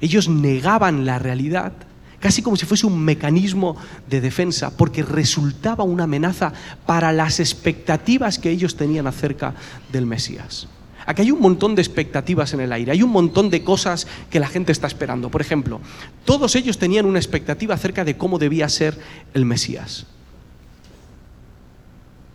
Ellos 0.00 0.28
negaban 0.28 1.04
la 1.04 1.18
realidad 1.18 1.72
casi 2.20 2.42
como 2.42 2.56
si 2.56 2.66
fuese 2.66 2.86
un 2.86 2.98
mecanismo 2.98 3.76
de 4.08 4.20
defensa, 4.20 4.76
porque 4.76 5.02
resultaba 5.02 5.84
una 5.84 6.04
amenaza 6.04 6.52
para 6.86 7.12
las 7.12 7.40
expectativas 7.40 8.38
que 8.38 8.50
ellos 8.50 8.76
tenían 8.76 9.06
acerca 9.06 9.54
del 9.92 10.06
Mesías. 10.06 10.68
Aquí 11.06 11.22
hay 11.22 11.30
un 11.30 11.40
montón 11.40 11.74
de 11.74 11.80
expectativas 11.80 12.52
en 12.52 12.60
el 12.60 12.72
aire, 12.72 12.92
hay 12.92 13.02
un 13.02 13.10
montón 13.10 13.48
de 13.48 13.64
cosas 13.64 14.06
que 14.28 14.40
la 14.40 14.48
gente 14.48 14.72
está 14.72 14.86
esperando. 14.86 15.30
Por 15.30 15.40
ejemplo, 15.40 15.80
todos 16.24 16.54
ellos 16.54 16.78
tenían 16.78 17.06
una 17.06 17.18
expectativa 17.18 17.74
acerca 17.74 18.04
de 18.04 18.18
cómo 18.18 18.38
debía 18.38 18.68
ser 18.68 18.98
el 19.32 19.46
Mesías. 19.46 20.06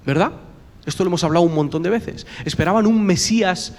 ¿Verdad? 0.05 0.31
Esto 0.85 1.03
lo 1.03 1.09
hemos 1.09 1.23
hablado 1.23 1.45
un 1.45 1.53
montón 1.53 1.83
de 1.83 1.89
veces. 1.89 2.25
Esperaban 2.45 2.87
un 2.87 3.05
Mesías, 3.05 3.73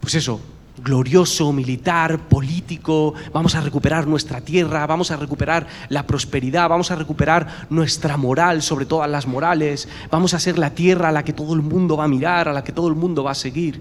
pues 0.00 0.16
eso, 0.16 0.40
glorioso, 0.82 1.52
militar, 1.52 2.28
político, 2.28 3.14
vamos 3.32 3.54
a 3.54 3.60
recuperar 3.60 4.06
nuestra 4.06 4.40
tierra, 4.40 4.86
vamos 4.86 5.10
a 5.10 5.16
recuperar 5.16 5.66
la 5.88 6.06
prosperidad, 6.06 6.68
vamos 6.68 6.90
a 6.90 6.96
recuperar 6.96 7.66
nuestra 7.70 8.16
moral 8.16 8.62
sobre 8.62 8.86
todas 8.86 9.10
las 9.10 9.26
morales, 9.26 9.88
vamos 10.10 10.34
a 10.34 10.38
ser 10.38 10.58
la 10.58 10.70
tierra 10.70 11.08
a 11.08 11.12
la 11.12 11.24
que 11.24 11.32
todo 11.32 11.54
el 11.54 11.62
mundo 11.62 11.96
va 11.96 12.04
a 12.04 12.08
mirar, 12.08 12.48
a 12.48 12.52
la 12.52 12.64
que 12.64 12.72
todo 12.72 12.88
el 12.88 12.94
mundo 12.94 13.24
va 13.24 13.32
a 13.32 13.34
seguir. 13.34 13.80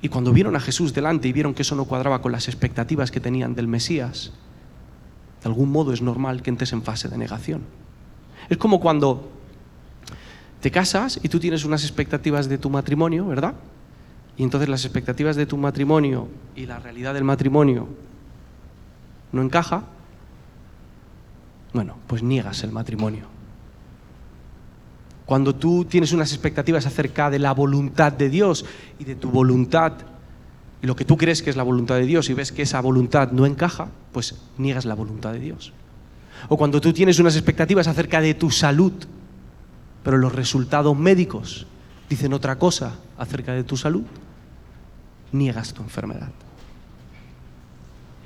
Y 0.00 0.08
cuando 0.08 0.32
vieron 0.32 0.54
a 0.54 0.60
Jesús 0.60 0.94
delante 0.94 1.28
y 1.28 1.32
vieron 1.32 1.54
que 1.54 1.62
eso 1.62 1.74
no 1.74 1.84
cuadraba 1.84 2.22
con 2.22 2.32
las 2.32 2.48
expectativas 2.48 3.10
que 3.10 3.20
tenían 3.20 3.54
del 3.54 3.66
Mesías, 3.66 4.32
de 5.42 5.48
algún 5.48 5.70
modo 5.70 5.92
es 5.92 6.02
normal 6.02 6.42
que 6.42 6.50
entres 6.50 6.72
en 6.72 6.82
fase 6.82 7.08
de 7.08 7.18
negación. 7.18 7.62
Es 8.48 8.56
como 8.56 8.80
cuando 8.80 9.30
te 10.60 10.70
casas 10.70 11.20
y 11.22 11.28
tú 11.28 11.38
tienes 11.38 11.64
unas 11.64 11.82
expectativas 11.82 12.48
de 12.48 12.58
tu 12.58 12.70
matrimonio, 12.70 13.26
¿verdad? 13.26 13.54
Y 14.38 14.44
entonces 14.44 14.68
las 14.68 14.84
expectativas 14.84 15.34
de 15.34 15.46
tu 15.46 15.56
matrimonio 15.56 16.28
y 16.54 16.66
la 16.66 16.78
realidad 16.78 17.12
del 17.12 17.24
matrimonio 17.24 17.88
no 19.32 19.42
encaja, 19.42 19.82
bueno, 21.74 21.96
pues 22.06 22.22
niegas 22.22 22.62
el 22.62 22.70
matrimonio. 22.70 23.24
Cuando 25.26 25.56
tú 25.56 25.84
tienes 25.84 26.12
unas 26.12 26.32
expectativas 26.32 26.86
acerca 26.86 27.28
de 27.30 27.40
la 27.40 27.52
voluntad 27.52 28.12
de 28.12 28.30
Dios 28.30 28.64
y 29.00 29.04
de 29.04 29.16
tu 29.16 29.28
voluntad 29.28 29.92
y 30.80 30.86
lo 30.86 30.94
que 30.94 31.04
tú 31.04 31.16
crees 31.16 31.42
que 31.42 31.50
es 31.50 31.56
la 31.56 31.64
voluntad 31.64 31.96
de 31.96 32.06
Dios 32.06 32.30
y 32.30 32.34
ves 32.34 32.52
que 32.52 32.62
esa 32.62 32.80
voluntad 32.80 33.32
no 33.32 33.44
encaja, 33.44 33.88
pues 34.12 34.36
niegas 34.56 34.84
la 34.84 34.94
voluntad 34.94 35.32
de 35.32 35.40
Dios. 35.40 35.72
O 36.48 36.56
cuando 36.56 36.80
tú 36.80 36.92
tienes 36.92 37.18
unas 37.18 37.34
expectativas 37.34 37.88
acerca 37.88 38.20
de 38.20 38.34
tu 38.34 38.52
salud, 38.52 38.92
pero 40.04 40.16
los 40.16 40.32
resultados 40.32 40.96
médicos 40.96 41.66
dicen 42.08 42.32
otra 42.32 42.56
cosa 42.56 42.94
acerca 43.18 43.52
de 43.52 43.64
tu 43.64 43.76
salud, 43.76 44.04
niegas 45.32 45.72
tu 45.72 45.82
enfermedad. 45.82 46.30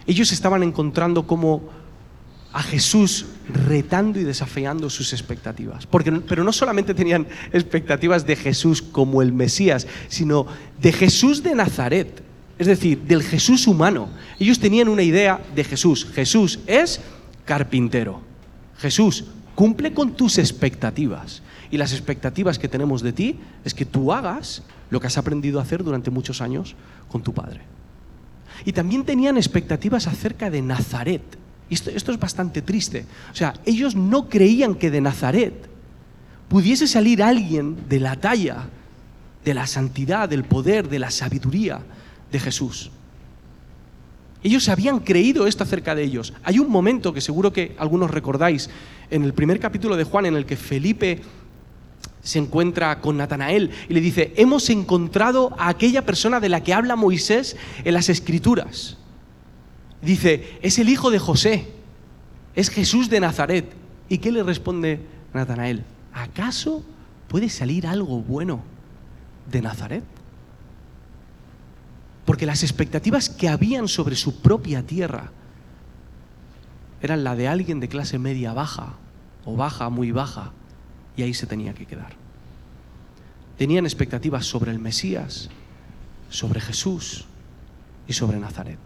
Ellos 0.06 0.32
estaban 0.32 0.62
encontrando 0.62 1.26
como 1.26 1.62
a 2.52 2.62
Jesús 2.62 3.26
retando 3.48 4.20
y 4.20 4.24
desafiando 4.24 4.90
sus 4.90 5.12
expectativas. 5.12 5.86
Porque, 5.86 6.12
pero 6.12 6.44
no 6.44 6.52
solamente 6.52 6.94
tenían 6.94 7.26
expectativas 7.52 8.26
de 8.26 8.36
Jesús 8.36 8.82
como 8.82 9.22
el 9.22 9.32
Mesías, 9.32 9.86
sino 10.08 10.46
de 10.80 10.92
Jesús 10.92 11.42
de 11.42 11.54
Nazaret, 11.54 12.22
es 12.58 12.66
decir, 12.66 13.00
del 13.02 13.22
Jesús 13.22 13.66
humano. 13.66 14.10
Ellos 14.38 14.58
tenían 14.58 14.88
una 14.88 15.02
idea 15.02 15.40
de 15.54 15.64
Jesús. 15.64 16.06
Jesús 16.12 16.58
es 16.66 17.00
carpintero. 17.46 18.20
Jesús 18.78 19.24
cumple 19.54 19.94
con 19.94 20.12
tus 20.12 20.38
expectativas. 20.38 21.42
Y 21.70 21.78
las 21.78 21.92
expectativas 21.92 22.58
que 22.58 22.68
tenemos 22.68 23.00
de 23.00 23.14
ti 23.14 23.40
es 23.64 23.72
que 23.72 23.86
tú 23.86 24.12
hagas 24.12 24.62
lo 24.92 25.00
que 25.00 25.06
has 25.06 25.16
aprendido 25.16 25.58
a 25.58 25.62
hacer 25.62 25.82
durante 25.82 26.10
muchos 26.10 26.42
años 26.42 26.76
con 27.08 27.22
tu 27.22 27.32
padre. 27.32 27.62
Y 28.66 28.72
también 28.72 29.04
tenían 29.04 29.38
expectativas 29.38 30.06
acerca 30.06 30.50
de 30.50 30.60
Nazaret. 30.60 31.22
Y 31.70 31.74
esto, 31.74 31.88
esto 31.88 32.12
es 32.12 32.20
bastante 32.20 32.60
triste. 32.60 33.06
O 33.32 33.34
sea, 33.34 33.54
ellos 33.64 33.96
no 33.96 34.28
creían 34.28 34.74
que 34.74 34.90
de 34.90 35.00
Nazaret 35.00 35.54
pudiese 36.50 36.86
salir 36.86 37.22
alguien 37.22 37.88
de 37.88 38.00
la 38.00 38.16
talla, 38.16 38.68
de 39.42 39.54
la 39.54 39.66
santidad, 39.66 40.28
del 40.28 40.44
poder, 40.44 40.90
de 40.90 40.98
la 40.98 41.10
sabiduría 41.10 41.80
de 42.30 42.38
Jesús. 42.38 42.90
Ellos 44.42 44.68
habían 44.68 44.98
creído 44.98 45.46
esto 45.46 45.64
acerca 45.64 45.94
de 45.94 46.02
ellos. 46.02 46.34
Hay 46.44 46.58
un 46.58 46.68
momento 46.68 47.14
que 47.14 47.22
seguro 47.22 47.50
que 47.50 47.74
algunos 47.78 48.10
recordáis 48.10 48.68
en 49.08 49.24
el 49.24 49.32
primer 49.32 49.58
capítulo 49.58 49.96
de 49.96 50.04
Juan 50.04 50.26
en 50.26 50.36
el 50.36 50.44
que 50.44 50.56
Felipe 50.56 51.22
se 52.22 52.38
encuentra 52.38 53.00
con 53.00 53.16
Natanael 53.16 53.70
y 53.88 53.94
le 53.94 54.00
dice, 54.00 54.32
hemos 54.36 54.70
encontrado 54.70 55.54
a 55.58 55.68
aquella 55.68 56.06
persona 56.06 56.38
de 56.38 56.48
la 56.48 56.62
que 56.62 56.72
habla 56.72 56.96
Moisés 56.96 57.56
en 57.84 57.94
las 57.94 58.08
escrituras. 58.08 58.96
Dice, 60.00 60.58
es 60.62 60.78
el 60.78 60.88
hijo 60.88 61.10
de 61.10 61.18
José, 61.18 61.68
es 62.54 62.70
Jesús 62.70 63.10
de 63.10 63.20
Nazaret. 63.20 63.72
¿Y 64.08 64.18
qué 64.18 64.30
le 64.30 64.42
responde 64.42 65.00
Natanael? 65.34 65.84
¿Acaso 66.12 66.84
puede 67.28 67.48
salir 67.48 67.86
algo 67.86 68.20
bueno 68.20 68.62
de 69.50 69.62
Nazaret? 69.62 70.04
Porque 72.24 72.46
las 72.46 72.62
expectativas 72.62 73.28
que 73.28 73.48
habían 73.48 73.88
sobre 73.88 74.14
su 74.14 74.40
propia 74.42 74.84
tierra 74.84 75.32
eran 77.00 77.24
la 77.24 77.34
de 77.34 77.48
alguien 77.48 77.80
de 77.80 77.88
clase 77.88 78.18
media 78.18 78.52
baja 78.52 78.94
o 79.44 79.56
baja, 79.56 79.88
muy 79.88 80.12
baja 80.12 80.52
y 81.16 81.22
ahí 81.22 81.34
se 81.34 81.46
tenía 81.46 81.74
que 81.74 81.86
quedar. 81.86 82.14
Tenían 83.58 83.84
expectativas 83.84 84.46
sobre 84.46 84.70
el 84.70 84.78
Mesías, 84.78 85.50
sobre 86.30 86.60
Jesús 86.60 87.26
y 88.08 88.14
sobre 88.14 88.38
Nazaret. 88.38 88.78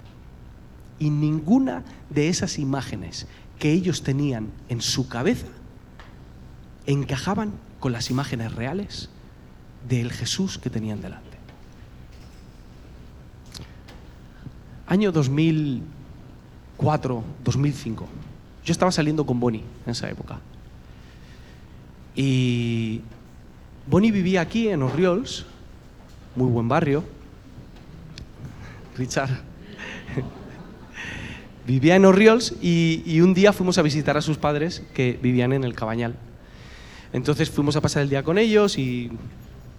Y 0.99 1.11
ninguna 1.11 1.85
de 2.11 2.28
esas 2.28 2.59
imágenes 2.59 3.26
que 3.59 3.73
ellos 3.73 4.02
tenían 4.02 4.50
en 4.68 4.80
su 4.80 5.09
cabeza 5.09 5.47
encajaban 6.87 7.52
con 7.80 7.92
las 7.92 8.11
imágenes 8.11 8.54
reales 8.54 9.11
del 9.88 10.12
Jesús 10.12 10.59
que 10.59 10.71
tenían 10.71 11.00
delante. 11.00 11.37
Año 14.87 15.11
2004, 15.11 17.25
2005. 17.45 18.06
Yo 18.64 18.73
estaba 18.73 18.92
saliendo 18.92 19.26
con 19.26 19.40
Bonnie 19.40 19.64
en 19.85 19.90
esa 19.90 20.09
época. 20.09 20.38
Y 22.16 23.02
Bonnie 23.87 24.11
vivía 24.11 24.40
aquí 24.40 24.68
en 24.68 24.82
Orriols, 24.82 25.44
muy 26.35 26.50
buen 26.50 26.66
barrio. 26.66 27.04
Richard. 28.96 29.28
vivía 31.66 31.94
en 31.94 32.06
Orriols 32.06 32.54
y, 32.62 33.20
un 33.20 33.35
día 33.35 33.52
fuimos 33.52 33.76
a 33.76 33.82
visitar 33.82 34.16
a 34.16 34.23
sus 34.23 34.38
padres 34.38 34.82
que 34.94 35.18
vivían 35.23 35.52
en 35.52 35.62
el 35.62 35.75
Cabañal. 35.75 36.16
Entonces 37.12 37.50
fuimos 37.50 37.76
a 37.76 37.82
pasar 37.82 38.02
el 38.02 38.08
día 38.08 38.23
con 38.23 38.38
ellos 38.38 38.78
y 38.78 39.12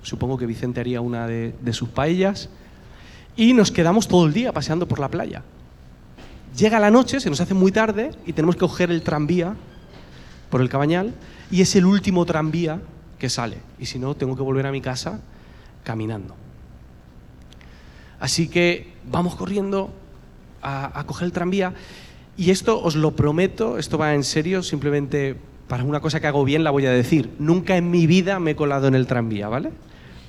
supongo 0.03 0.38
que 0.38 0.46
Vicente 0.46 0.79
haría 0.79 1.01
una 1.01 1.27
de 1.27 1.74
sus 1.74 1.89
paellas 1.89 2.50
y 3.36 3.53
nos 3.53 3.72
quedamos 3.72 4.08
todo 4.08 4.27
el 4.27 4.34
día 4.34 4.53
paseando 4.53 4.88
por 4.88 5.00
la 5.00 5.10
playa. 5.10 5.41
Llega 6.56 6.79
la 6.79 6.91
noche, 6.91 7.20
se 7.20 7.29
nos 7.29 7.41
hace 7.41 7.56
muy 7.56 7.72
tarde 7.72 8.12
y 8.25 8.34
tenemos 8.34 8.56
que 8.56 8.60
coger 8.60 8.91
el 8.91 9.01
tranvía 9.01 9.56
por 10.50 10.62
el 10.62 10.70
Cabañal 10.70 11.13
y 11.51 11.62
es 11.62 11.75
el 11.75 11.86
último 11.86 12.25
tranvía 12.25 12.82
que 13.20 13.30
sale. 13.30 13.58
Y 13.80 13.86
si 13.86 14.00
no, 14.00 14.16
tengo 14.16 14.36
que 14.36 14.44
volver 14.44 14.68
a 14.68 14.72
mi 14.72 14.82
casa 14.82 15.20
caminando. 15.84 16.36
Así 18.20 18.48
que 18.48 18.94
vamos 19.10 19.36
corriendo 19.36 19.92
a, 20.62 21.04
coger 21.06 21.27
el 21.27 21.32
tranvía 21.32 21.74
y 22.36 22.51
esto 22.51 22.82
os 22.82 22.96
lo 22.96 23.16
prometo, 23.16 23.77
esto 23.77 23.98
va 23.98 24.13
en 24.13 24.24
serio, 24.24 24.63
simplemente 24.63 25.36
para 25.68 25.84
una 25.84 26.00
cosa 26.00 26.20
que 26.20 26.27
hago 26.27 26.44
bien 26.44 26.63
la 26.63 26.72
voy 26.72 26.86
a 26.86 26.92
decir. 26.92 27.30
Nunca 27.39 27.77
en 27.77 27.89
mi 27.92 28.08
vida 28.08 28.39
me 28.39 28.51
he 28.51 28.56
colado 28.56 28.88
en 28.88 28.96
el 28.96 29.08
tranvía, 29.08 29.48
¿vale? 29.50 29.72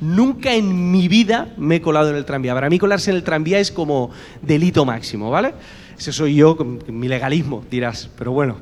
Nunca 0.00 0.54
en 0.54 0.92
mi 0.92 1.08
vida 1.08 1.52
me 1.56 1.76
he 1.76 1.80
colado 1.80 2.10
en 2.10 2.16
el 2.16 2.24
tranvía. 2.24 2.54
Para 2.54 2.70
mí 2.70 2.78
colarse 2.78 3.10
en 3.10 3.16
el 3.16 3.24
tranvía 3.24 3.58
es 3.58 3.72
como 3.72 4.10
delito 4.42 4.84
máximo, 4.84 5.30
¿vale? 5.30 5.54
Ese 5.98 6.12
soy 6.12 6.36
yo, 6.36 6.56
mi 6.86 7.08
legalismo, 7.08 7.64
dirás. 7.68 8.08
Pero 8.16 8.32
bueno, 8.32 8.58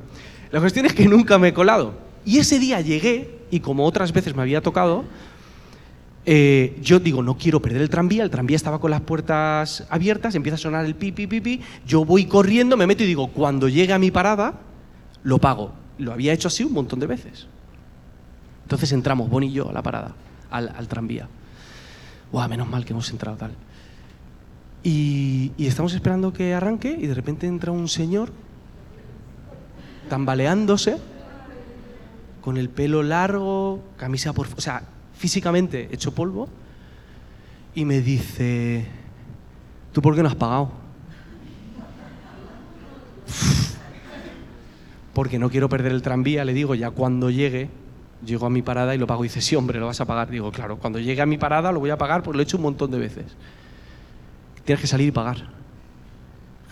la 0.50 0.60
cuestión 0.60 0.86
es 0.86 0.94
que 0.94 1.06
nunca 1.06 1.38
me 1.38 1.48
he 1.48 1.54
colado. 1.54 1.94
Y 2.24 2.38
ese 2.38 2.58
día 2.58 2.80
llegué, 2.80 3.38
y 3.50 3.60
como 3.60 3.84
otras 3.84 4.12
veces 4.12 4.34
me 4.34 4.42
había 4.42 4.60
tocado, 4.60 5.04
eh, 6.24 6.76
yo 6.82 6.98
digo, 6.98 7.22
no 7.22 7.36
quiero 7.36 7.62
perder 7.62 7.82
el 7.82 7.90
tranvía, 7.90 8.24
el 8.24 8.30
tranvía 8.30 8.56
estaba 8.56 8.80
con 8.80 8.90
las 8.90 9.00
puertas 9.00 9.86
abiertas, 9.90 10.34
empieza 10.34 10.56
a 10.56 10.58
sonar 10.58 10.84
el 10.84 10.96
pipi, 10.96 11.26
pipi, 11.26 11.60
yo 11.86 12.04
voy 12.04 12.26
corriendo, 12.26 12.76
me 12.76 12.86
meto 12.86 13.04
y 13.04 13.06
digo, 13.06 13.28
cuando 13.28 13.68
llegue 13.68 13.92
a 13.92 13.98
mi 13.98 14.10
parada, 14.10 14.60
lo 15.22 15.38
pago. 15.38 15.72
Lo 15.98 16.12
había 16.12 16.32
hecho 16.32 16.48
así 16.48 16.64
un 16.64 16.72
montón 16.72 17.00
de 17.00 17.06
veces. 17.06 17.46
Entonces 18.64 18.92
entramos, 18.92 19.30
Bonnie 19.30 19.48
y 19.48 19.52
yo, 19.52 19.70
a 19.70 19.72
la 19.72 19.82
parada 19.82 20.14
al, 20.50 20.68
al 20.76 20.88
tranvía. 20.88 21.28
Buah, 22.32 22.48
menos 22.48 22.68
mal 22.68 22.84
que 22.84 22.92
hemos 22.92 23.08
entrado 23.10 23.36
tal. 23.36 23.52
Y, 24.88 25.50
estamos 25.58 25.94
esperando 25.94 26.32
que 26.32 26.54
arranque 26.54 26.96
y 26.96 27.08
de 27.08 27.14
repente 27.14 27.48
entra 27.48 27.72
un 27.72 27.88
señor 27.88 28.30
tambaleándose, 30.08 30.98
con 32.40 32.56
el 32.56 32.68
pelo 32.68 33.02
largo, 33.02 33.82
camisa 33.96 34.32
por... 34.32 34.46
O 34.56 34.60
sea, 34.60 34.82
físicamente 35.14 35.88
hecho 35.92 36.14
polvo, 36.14 36.48
y 37.74 37.84
me 37.84 38.00
dice, 38.00 38.86
¿tú 39.92 40.00
por 40.02 40.14
qué 40.14 40.22
no 40.22 40.28
has 40.28 40.34
pagado? 40.34 40.70
Porque 45.12 45.38
no 45.38 45.50
quiero 45.50 45.68
perder 45.68 45.92
el 45.92 46.02
tranvía, 46.02 46.44
le 46.44 46.52
digo, 46.52 46.74
ya 46.74 46.90
cuando 46.90 47.30
llegue, 47.30 47.70
Llego 48.24 48.46
a 48.46 48.50
mi 48.50 48.62
parada 48.62 48.94
y 48.94 48.98
lo 48.98 49.06
pago. 49.06 49.24
Y 49.24 49.28
dice, 49.28 49.40
sí, 49.40 49.56
hombre, 49.56 49.78
lo 49.78 49.86
vas 49.86 50.00
a 50.00 50.04
pagar. 50.04 50.30
Digo, 50.30 50.50
claro, 50.50 50.78
cuando 50.78 50.98
llegue 50.98 51.20
a 51.20 51.26
mi 51.26 51.36
parada 51.36 51.70
lo 51.72 51.80
voy 51.80 51.90
a 51.90 51.98
pagar 51.98 52.22
porque 52.22 52.36
lo 52.36 52.42
he 52.42 52.44
hecho 52.44 52.56
un 52.56 52.62
montón 52.62 52.90
de 52.90 52.98
veces. 52.98 53.24
Tienes 54.64 54.80
que 54.80 54.86
salir 54.86 55.08
y 55.08 55.12
pagar. 55.12 55.48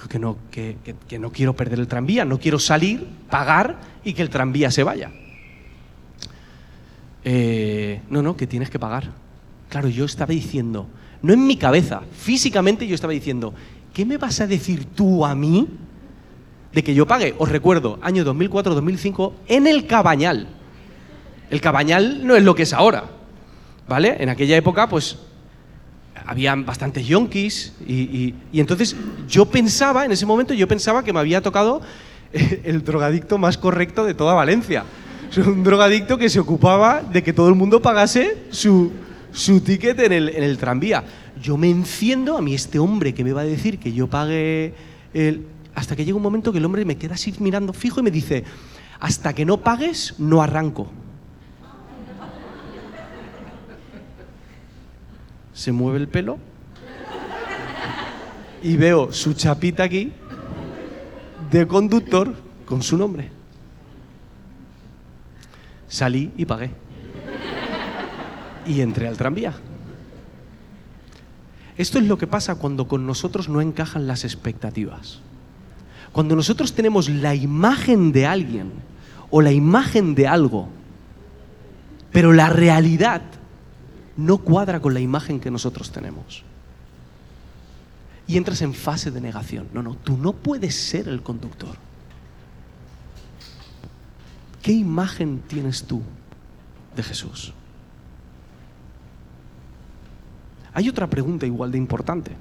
Que 0.08 0.18
no, 0.18 0.36
que, 0.50 0.76
que, 1.08 1.18
no 1.18 1.30
quiero 1.30 1.56
perder 1.56 1.80
el 1.80 1.88
tranvía, 1.88 2.26
no 2.26 2.38
quiero 2.38 2.58
salir, 2.58 3.08
pagar 3.30 3.80
y 4.04 4.12
que 4.12 4.20
el 4.20 4.28
tranvía 4.28 4.70
se 4.70 4.82
vaya. 4.82 5.10
Eh, 7.24 8.02
no, 8.10 8.20
no, 8.20 8.36
que 8.36 8.46
tienes 8.46 8.68
que 8.68 8.78
pagar. 8.78 9.10
Claro, 9.70 9.88
yo 9.88 10.04
estaba 10.04 10.32
diciendo, 10.32 10.86
no 11.22 11.32
en 11.32 11.46
mi 11.46 11.56
cabeza, 11.56 12.02
físicamente 12.12 12.86
yo 12.86 12.94
estaba 12.94 13.14
diciendo, 13.14 13.54
¿qué 13.94 14.04
me 14.04 14.18
vas 14.18 14.40
a 14.40 14.46
decir 14.46 14.84
tú 14.94 15.24
a 15.24 15.34
mí 15.34 15.68
de 16.72 16.84
que 16.84 16.94
yo 16.94 17.06
pague? 17.06 17.34
Os 17.38 17.48
recuerdo, 17.48 17.98
año 18.02 18.24
2004-2005, 18.24 19.32
en 19.48 19.66
el 19.66 19.86
Cabañal. 19.86 20.48
El 21.50 21.60
cabañal 21.60 22.26
no 22.26 22.36
es 22.36 22.42
lo 22.42 22.54
que 22.54 22.64
es 22.64 22.72
ahora, 22.72 23.04
¿vale? 23.86 24.16
En 24.18 24.28
aquella 24.28 24.56
época, 24.56 24.88
pues, 24.88 25.18
había 26.26 26.54
bastantes 26.54 27.06
yonkis 27.06 27.72
y, 27.86 28.34
y, 28.52 28.60
entonces 28.60 28.96
yo 29.28 29.46
pensaba, 29.46 30.04
en 30.04 30.12
ese 30.12 30.26
momento, 30.26 30.54
yo 30.54 30.66
pensaba 30.66 31.04
que 31.04 31.12
me 31.12 31.20
había 31.20 31.42
tocado 31.42 31.82
el 32.32 32.82
drogadicto 32.82 33.38
más 33.38 33.58
correcto 33.58 34.04
de 34.04 34.14
toda 34.14 34.34
Valencia. 34.34 34.84
Un 35.36 35.64
drogadicto 35.64 36.16
que 36.16 36.28
se 36.28 36.38
ocupaba 36.38 37.02
de 37.02 37.22
que 37.22 37.32
todo 37.32 37.48
el 37.48 37.54
mundo 37.54 37.82
pagase 37.82 38.38
su, 38.50 38.92
su 39.32 39.60
ticket 39.60 39.98
en 40.00 40.12
el, 40.12 40.28
en 40.28 40.42
el 40.42 40.58
tranvía. 40.58 41.04
Yo 41.42 41.56
me 41.56 41.68
enciendo, 41.68 42.36
a 42.36 42.42
mí 42.42 42.54
este 42.54 42.78
hombre 42.78 43.14
que 43.14 43.24
me 43.24 43.32
va 43.32 43.40
a 43.40 43.44
decir 43.44 43.78
que 43.78 43.92
yo 43.92 44.06
pague 44.06 44.74
el... 45.12 45.46
Hasta 45.74 45.96
que 45.96 46.04
llega 46.04 46.16
un 46.16 46.22
momento 46.22 46.52
que 46.52 46.58
el 46.58 46.64
hombre 46.64 46.84
me 46.84 46.96
queda 46.96 47.14
así 47.14 47.34
mirando 47.40 47.72
fijo 47.72 47.98
y 47.98 48.04
me 48.04 48.12
dice, 48.12 48.44
hasta 49.00 49.32
que 49.32 49.44
no 49.44 49.58
pagues, 49.58 50.14
no 50.18 50.40
arranco. 50.40 50.88
Se 55.54 55.72
mueve 55.72 55.98
el 55.98 56.08
pelo 56.08 56.38
y 58.62 58.76
veo 58.76 59.12
su 59.12 59.34
chapita 59.34 59.84
aquí 59.84 60.12
de 61.50 61.66
conductor 61.66 62.34
con 62.66 62.82
su 62.82 62.98
nombre. 62.98 63.30
Salí 65.88 66.32
y 66.36 66.44
pagué. 66.44 66.70
Y 68.66 68.80
entré 68.80 69.06
al 69.06 69.16
tranvía. 69.16 69.54
Esto 71.76 71.98
es 71.98 72.04
lo 72.04 72.18
que 72.18 72.26
pasa 72.26 72.56
cuando 72.56 72.88
con 72.88 73.06
nosotros 73.06 73.48
no 73.48 73.60
encajan 73.60 74.06
las 74.06 74.24
expectativas. 74.24 75.20
Cuando 76.12 76.34
nosotros 76.34 76.72
tenemos 76.72 77.08
la 77.08 77.34
imagen 77.34 78.12
de 78.12 78.26
alguien 78.26 78.72
o 79.30 79.42
la 79.42 79.52
imagen 79.52 80.14
de 80.14 80.26
algo, 80.26 80.68
pero 82.12 82.32
la 82.32 82.48
realidad 82.48 83.22
no 84.16 84.38
cuadra 84.38 84.80
con 84.80 84.94
la 84.94 85.00
imagen 85.00 85.40
que 85.40 85.50
nosotros 85.50 85.90
tenemos. 85.90 86.42
Y 88.26 88.36
entras 88.36 88.62
en 88.62 88.74
fase 88.74 89.10
de 89.10 89.20
negación. 89.20 89.68
No, 89.72 89.82
no, 89.82 89.96
tú 89.96 90.16
no 90.16 90.32
puedes 90.32 90.74
ser 90.74 91.08
el 91.08 91.22
conductor. 91.22 91.76
¿Qué 94.62 94.72
imagen 94.72 95.42
tienes 95.46 95.84
tú 95.84 96.02
de 96.96 97.02
Jesús? 97.02 97.52
Hay 100.72 100.88
otra 100.88 101.06
pregunta 101.08 101.44
igual 101.44 101.70
de 101.70 101.78
importante. 101.78 102.32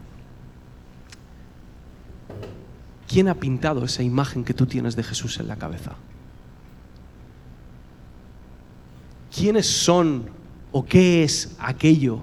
¿Quién 3.08 3.28
ha 3.28 3.36
pintado 3.36 3.84
esa 3.84 4.02
imagen 4.02 4.44
que 4.44 4.54
tú 4.54 4.66
tienes 4.66 4.96
de 4.96 5.04
Jesús 5.04 5.40
en 5.40 5.48
la 5.48 5.58
cabeza? 5.58 5.96
¿Quiénes 9.36 9.68
son 9.68 10.30
¿O 10.74 10.84
qué 10.84 11.24
es 11.24 11.56
aquello 11.60 12.20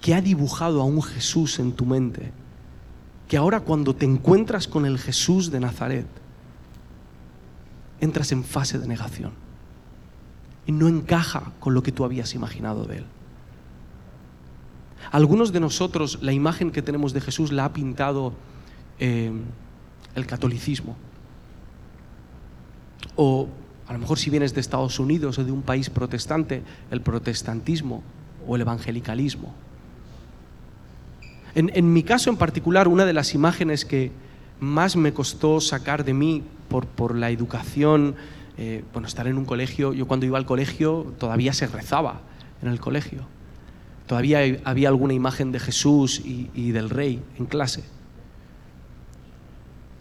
que 0.00 0.14
ha 0.14 0.22
dibujado 0.22 0.80
a 0.80 0.84
un 0.84 1.02
Jesús 1.02 1.58
en 1.58 1.72
tu 1.72 1.84
mente? 1.84 2.32
Que 3.28 3.36
ahora 3.36 3.60
cuando 3.60 3.94
te 3.94 4.06
encuentras 4.06 4.68
con 4.68 4.86
el 4.86 4.98
Jesús 5.00 5.50
de 5.50 5.58
Nazaret, 5.58 6.06
entras 8.00 8.30
en 8.30 8.44
fase 8.44 8.78
de 8.78 8.86
negación. 8.86 9.32
Y 10.64 10.72
no 10.72 10.86
encaja 10.86 11.52
con 11.58 11.74
lo 11.74 11.82
que 11.82 11.90
tú 11.90 12.04
habías 12.04 12.34
imaginado 12.34 12.84
de 12.84 12.98
Él. 12.98 13.06
Algunos 15.10 15.52
de 15.52 15.58
nosotros 15.58 16.20
la 16.22 16.32
imagen 16.32 16.70
que 16.70 16.82
tenemos 16.82 17.12
de 17.12 17.20
Jesús 17.20 17.50
la 17.50 17.64
ha 17.64 17.72
pintado 17.72 18.32
eh, 19.00 19.32
el 20.14 20.26
catolicismo. 20.26 20.96
O 23.16 23.48
a 23.88 23.92
lo 23.92 23.98
mejor 23.98 24.18
si 24.18 24.30
vienes 24.30 24.54
de 24.54 24.60
Estados 24.60 24.98
Unidos 24.98 25.38
o 25.38 25.44
de 25.44 25.52
un 25.52 25.62
país 25.62 25.90
protestante, 25.90 26.62
el 26.90 27.00
protestantismo 27.00 28.02
o 28.46 28.56
el 28.56 28.62
evangelicalismo. 28.62 29.54
En, 31.54 31.92
mi 31.94 32.02
caso 32.02 32.28
en 32.28 32.36
particular, 32.36 32.86
una 32.86 33.06
de 33.06 33.14
las 33.14 33.34
imágenes 33.34 33.86
que 33.86 34.12
más 34.60 34.94
me 34.94 35.14
costó 35.14 35.60
sacar 35.62 36.04
de 36.04 36.12
mí 36.12 36.42
por, 36.68 36.86
por 36.86 37.16
la 37.16 37.30
educación, 37.30 38.14
eh, 38.58 38.84
bueno, 38.92 39.08
estar 39.08 39.26
en 39.26 39.38
un 39.38 39.46
colegio, 39.46 39.94
yo 39.94 40.06
cuando 40.06 40.26
iba 40.26 40.36
al 40.36 40.44
colegio 40.44 41.14
todavía 41.18 41.54
se 41.54 41.66
rezaba 41.66 42.20
en 42.60 42.68
el 42.68 42.78
colegio. 42.78 43.26
Todavía 44.06 44.40
había 44.64 44.88
alguna 44.88 45.14
imagen 45.14 45.50
de 45.50 45.58
Jesús 45.58 46.20
y, 46.20 46.50
y 46.54 46.72
del 46.72 46.90
rey 46.90 47.22
en 47.38 47.46
clase. 47.46 47.84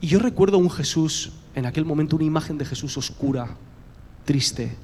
Y 0.01 0.07
yo 0.07 0.19
recuerdo 0.19 0.57
un 0.57 0.69
Jesús, 0.69 1.31
en 1.55 1.65
aquel 1.65 1.85
momento 1.85 2.17
una 2.17 2.25
imagen 2.25 2.57
de 2.57 2.65
Jesús 2.65 2.97
oscura, 2.97 3.55
triste, 4.25 4.75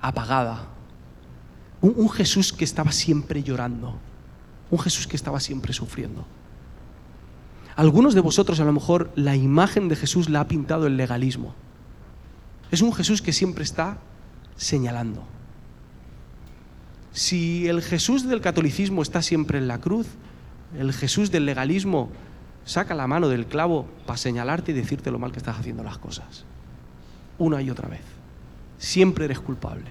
apagada. 0.00 0.66
Un, 1.82 2.08
Jesús 2.10 2.52
que 2.52 2.64
estaba 2.64 2.92
siempre 2.92 3.42
llorando, 3.42 3.98
un 4.70 4.78
Jesús 4.78 5.06
que 5.06 5.16
estaba 5.16 5.40
siempre 5.40 5.72
sufriendo. 5.72 6.26
Algunos 7.76 8.14
de 8.14 8.20
vosotros 8.20 8.60
a 8.60 8.64
lo 8.64 8.72
mejor 8.72 9.10
la 9.16 9.36
imagen 9.36 9.88
de 9.88 9.96
Jesús 9.96 10.28
la 10.28 10.40
ha 10.40 10.48
pintado 10.48 10.86
el 10.86 10.96
legalismo. 10.96 11.54
Es 12.70 12.82
un 12.82 12.92
Jesús 12.92 13.22
que 13.22 13.32
siempre 13.32 13.64
está 13.64 13.98
señalando. 14.56 15.24
Si 17.12 17.66
el 17.66 17.82
Jesús 17.82 18.28
del 18.28 18.40
catolicismo 18.40 19.02
está 19.02 19.22
siempre 19.22 19.58
en 19.58 19.66
la 19.66 19.80
cruz, 19.80 20.06
el 20.78 20.92
Jesús 20.92 21.30
del 21.30 21.46
legalismo 21.46 22.10
saca 22.64 22.94
la 22.94 23.06
mano 23.06 23.28
del 23.28 23.46
clavo 23.46 23.88
para 24.06 24.18
señalarte 24.18 24.72
y 24.72 24.74
decirte 24.74 25.10
lo 25.10 25.18
mal 25.18 25.32
que 25.32 25.38
estás 25.38 25.58
haciendo 25.58 25.82
las 25.82 25.98
cosas. 25.98 26.44
Una 27.38 27.62
y 27.62 27.70
otra 27.70 27.88
vez. 27.88 28.19
Siempre 28.80 29.26
eres 29.26 29.38
culpable. 29.38 29.84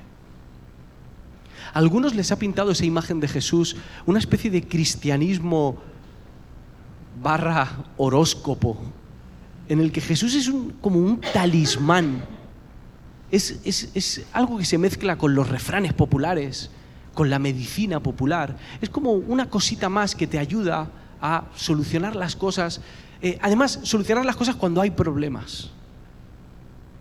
A 1.73 1.77
algunos 1.77 2.15
les 2.15 2.31
ha 2.31 2.39
pintado 2.39 2.71
esa 2.71 2.85
imagen 2.85 3.19
de 3.19 3.27
Jesús 3.27 3.75
una 4.07 4.17
especie 4.17 4.49
de 4.49 4.67
cristianismo 4.67 5.77
barra 7.21 7.85
horóscopo, 7.97 8.77
en 9.67 9.79
el 9.79 9.91
que 9.91 10.01
Jesús 10.01 10.33
es 10.33 10.51
como 10.81 10.99
un 10.99 11.21
talismán. 11.21 12.25
Es, 13.29 13.61
es 13.63 14.25
algo 14.33 14.57
que 14.57 14.65
se 14.65 14.79
mezcla 14.79 15.19
con 15.19 15.35
los 15.35 15.47
refranes 15.47 15.93
populares, 15.93 16.71
con 17.13 17.29
la 17.29 17.37
medicina 17.37 17.99
popular. 17.99 18.57
Es 18.81 18.89
como 18.89 19.11
una 19.11 19.51
cosita 19.51 19.87
más 19.87 20.15
que 20.15 20.25
te 20.25 20.39
ayuda 20.39 20.89
a 21.21 21.43
solucionar 21.55 22.15
las 22.15 22.35
cosas. 22.35 22.81
Eh, 23.21 23.37
además, 23.39 23.79
solucionar 23.83 24.25
las 24.25 24.35
cosas 24.35 24.55
cuando 24.55 24.81
hay 24.81 24.89
problemas. 24.89 25.69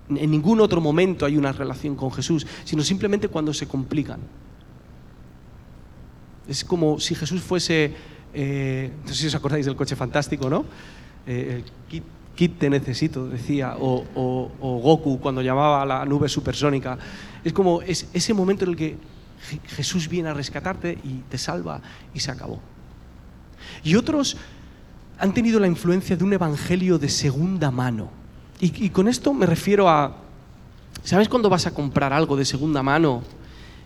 En 0.08 0.30
ningún 0.30 0.60
otro 0.60 0.80
momento 0.80 1.26
hay 1.26 1.36
una 1.36 1.52
relación 1.52 1.94
con 1.94 2.10
Jesús, 2.10 2.46
sino 2.64 2.82
simplemente 2.82 3.28
cuando 3.28 3.52
se 3.52 3.66
complican. 3.66 4.20
Es 6.48 6.64
como 6.64 6.98
si 6.98 7.14
Jesús 7.14 7.42
fuese, 7.42 7.94
eh, 8.32 8.90
no 9.02 9.08
sé 9.08 9.14
si 9.14 9.26
os 9.26 9.34
acordáis 9.34 9.66
del 9.66 9.76
coche 9.76 9.96
fantástico, 9.96 10.48
¿no? 10.48 10.64
Eh, 11.26 11.62
el 11.90 12.02
kit, 12.34 12.58
te 12.58 12.70
necesito, 12.70 13.28
decía, 13.28 13.76
o, 13.78 14.06
o, 14.14 14.78
Goku 14.78 15.18
cuando 15.18 15.42
llamaba 15.42 15.82
a 15.82 15.86
la 15.86 16.04
nube 16.04 16.28
supersónica. 16.28 16.96
Es 17.44 17.52
como 17.52 17.82
es, 17.82 18.08
ese 18.14 18.32
momento 18.32 18.64
en 18.64 18.70
el 18.70 18.76
que 18.76 18.96
Jesús 19.66 20.08
viene 20.08 20.30
a 20.30 20.34
rescatarte 20.34 20.98
y 21.04 21.22
te 21.28 21.36
salva 21.36 21.82
y 22.14 22.20
se 22.20 22.30
acabó. 22.30 22.60
Y 23.82 23.96
otros 23.96 24.36
han 25.18 25.34
tenido 25.34 25.58
la 25.60 25.66
influencia 25.66 26.16
de 26.16 26.24
un 26.24 26.32
evangelio 26.32 26.98
de 26.98 27.08
segunda 27.08 27.70
mano. 27.70 28.17
Y, 28.60 28.90
con 28.90 29.06
esto 29.06 29.32
me 29.32 29.46
refiero 29.46 29.88
a, 29.88 30.16
¿sabes 31.04 31.28
cuando 31.28 31.48
vas 31.48 31.66
a 31.66 31.74
comprar 31.74 32.12
algo 32.12 32.36
de 32.36 32.44
segunda 32.44 32.82
mano 32.82 33.22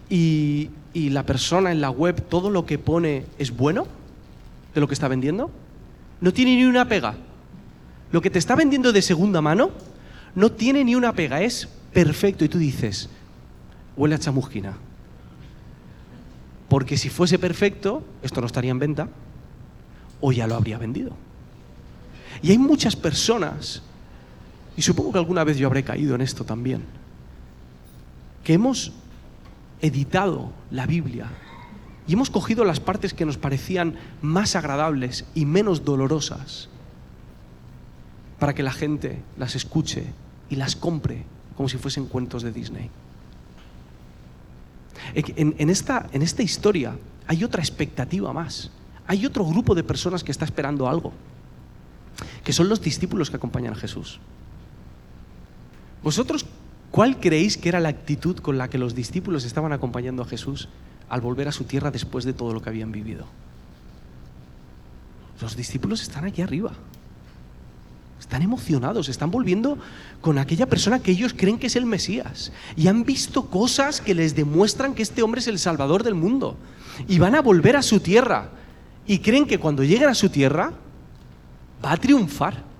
y, 0.08 0.70
la 0.94 1.24
persona 1.24 1.72
en 1.72 1.80
la 1.80 1.90
web 1.90 2.22
todo 2.28 2.50
lo 2.50 2.66
que 2.66 2.78
pone 2.78 3.24
es 3.38 3.54
bueno 3.56 3.86
de 4.74 4.80
lo 4.80 4.88
que 4.88 4.94
está 4.94 5.08
vendiendo? 5.08 5.50
No 6.20 6.32
tiene 6.32 6.56
ni 6.56 6.64
una 6.64 6.88
pega. 6.88 7.14
Lo 8.12 8.20
que 8.20 8.30
te 8.30 8.38
está 8.38 8.54
vendiendo 8.54 8.92
de 8.92 9.02
segunda 9.02 9.40
mano 9.40 9.70
no 10.34 10.52
tiene 10.52 10.84
ni 10.84 10.94
una 10.94 11.12
pega, 11.12 11.42
es 11.42 11.68
perfecto. 11.92 12.44
Y 12.44 12.48
tú 12.48 12.58
dices, 12.58 13.08
huele 13.96 14.14
a 14.14 14.18
chamusquina. 14.18 14.76
Porque 16.68 16.96
si 16.96 17.10
fuese 17.10 17.38
perfecto, 17.38 18.02
esto 18.22 18.40
no 18.40 18.46
estaría 18.46 18.70
en 18.70 18.78
venta 18.78 19.08
o 20.22 20.32
ya 20.32 20.46
lo 20.46 20.54
habría 20.54 20.78
vendido. 20.78 21.12
Y 22.40 22.50
hay 22.50 22.58
muchas 22.58 22.96
personas, 22.96 23.82
y 24.76 24.82
supongo 24.82 25.12
que 25.12 25.18
alguna 25.18 25.44
vez 25.44 25.58
yo 25.58 25.66
habré 25.66 25.82
caído 25.84 26.14
en 26.14 26.20
esto 26.20 26.44
también, 26.44 26.82
que 28.44 28.54
hemos 28.54 28.92
editado 29.80 30.50
la 30.70 30.86
Biblia 30.86 31.26
y 32.06 32.14
hemos 32.14 32.30
cogido 32.30 32.64
las 32.64 32.80
partes 32.80 33.14
que 33.14 33.24
nos 33.24 33.38
parecían 33.38 33.96
más 34.20 34.56
agradables 34.56 35.24
y 35.34 35.46
menos 35.46 35.84
dolorosas 35.84 36.68
para 38.38 38.54
que 38.54 38.62
la 38.62 38.72
gente 38.72 39.22
las 39.36 39.54
escuche 39.54 40.06
y 40.50 40.56
las 40.56 40.74
compre 40.74 41.24
como 41.56 41.68
si 41.68 41.78
fuesen 41.78 42.06
cuentos 42.06 42.42
de 42.42 42.52
Disney. 42.52 42.90
En, 45.14 45.70
esta, 45.70 46.08
esta 46.12 46.42
historia 46.42 46.96
hay 47.26 47.44
otra 47.44 47.62
expectativa 47.62 48.32
más 48.32 48.70
hay 49.06 49.26
otro 49.26 49.44
grupo 49.44 49.74
de 49.74 49.82
personas 49.82 50.22
que 50.22 50.32
está 50.32 50.44
esperando 50.44 50.88
algo, 50.88 51.12
que 52.44 52.52
son 52.52 52.68
los 52.68 52.80
discípulos 52.80 53.30
que 53.30 53.36
acompañan 53.36 53.74
a 53.74 53.76
Jesús. 53.76 54.20
¿Vosotros 56.02 56.46
cuál 56.90 57.20
creéis 57.20 57.56
que 57.56 57.68
era 57.68 57.80
la 57.80 57.88
actitud 57.88 58.36
con 58.38 58.58
la 58.58 58.68
que 58.68 58.78
los 58.78 58.94
discípulos 58.94 59.44
estaban 59.44 59.72
acompañando 59.72 60.22
a 60.22 60.26
Jesús 60.26 60.68
al 61.08 61.20
volver 61.20 61.48
a 61.48 61.52
su 61.52 61.64
tierra 61.64 61.90
después 61.90 62.24
de 62.24 62.32
todo 62.32 62.52
lo 62.52 62.62
que 62.62 62.70
habían 62.70 62.92
vivido? 62.92 63.26
Los 65.40 65.56
discípulos 65.56 66.02
están 66.02 66.24
aquí 66.24 66.42
arriba. 66.42 66.72
Están 68.20 68.42
emocionados, 68.42 69.08
están 69.08 69.32
volviendo 69.32 69.76
con 70.20 70.38
aquella 70.38 70.66
persona 70.66 71.00
que 71.00 71.10
ellos 71.10 71.34
creen 71.36 71.58
que 71.58 71.66
es 71.66 71.76
el 71.76 71.86
Mesías. 71.86 72.52
Y 72.76 72.86
han 72.86 73.04
visto 73.04 73.46
cosas 73.46 74.00
que 74.00 74.14
les 74.14 74.36
demuestran 74.36 74.94
que 74.94 75.02
este 75.02 75.22
hombre 75.22 75.40
es 75.40 75.48
el 75.48 75.58
Salvador 75.58 76.04
del 76.04 76.14
mundo. 76.14 76.56
Y 77.08 77.18
van 77.18 77.34
a 77.34 77.42
volver 77.42 77.76
a 77.76 77.82
su 77.82 77.98
tierra 77.98 78.50
y 79.06 79.18
creen 79.18 79.46
que 79.46 79.58
cuando 79.58 79.82
lleguen 79.82 80.08
a 80.08 80.14
su 80.14 80.28
tierra 80.28 80.72
va 81.84 81.92
a 81.92 81.96
triunfar. 81.96 82.71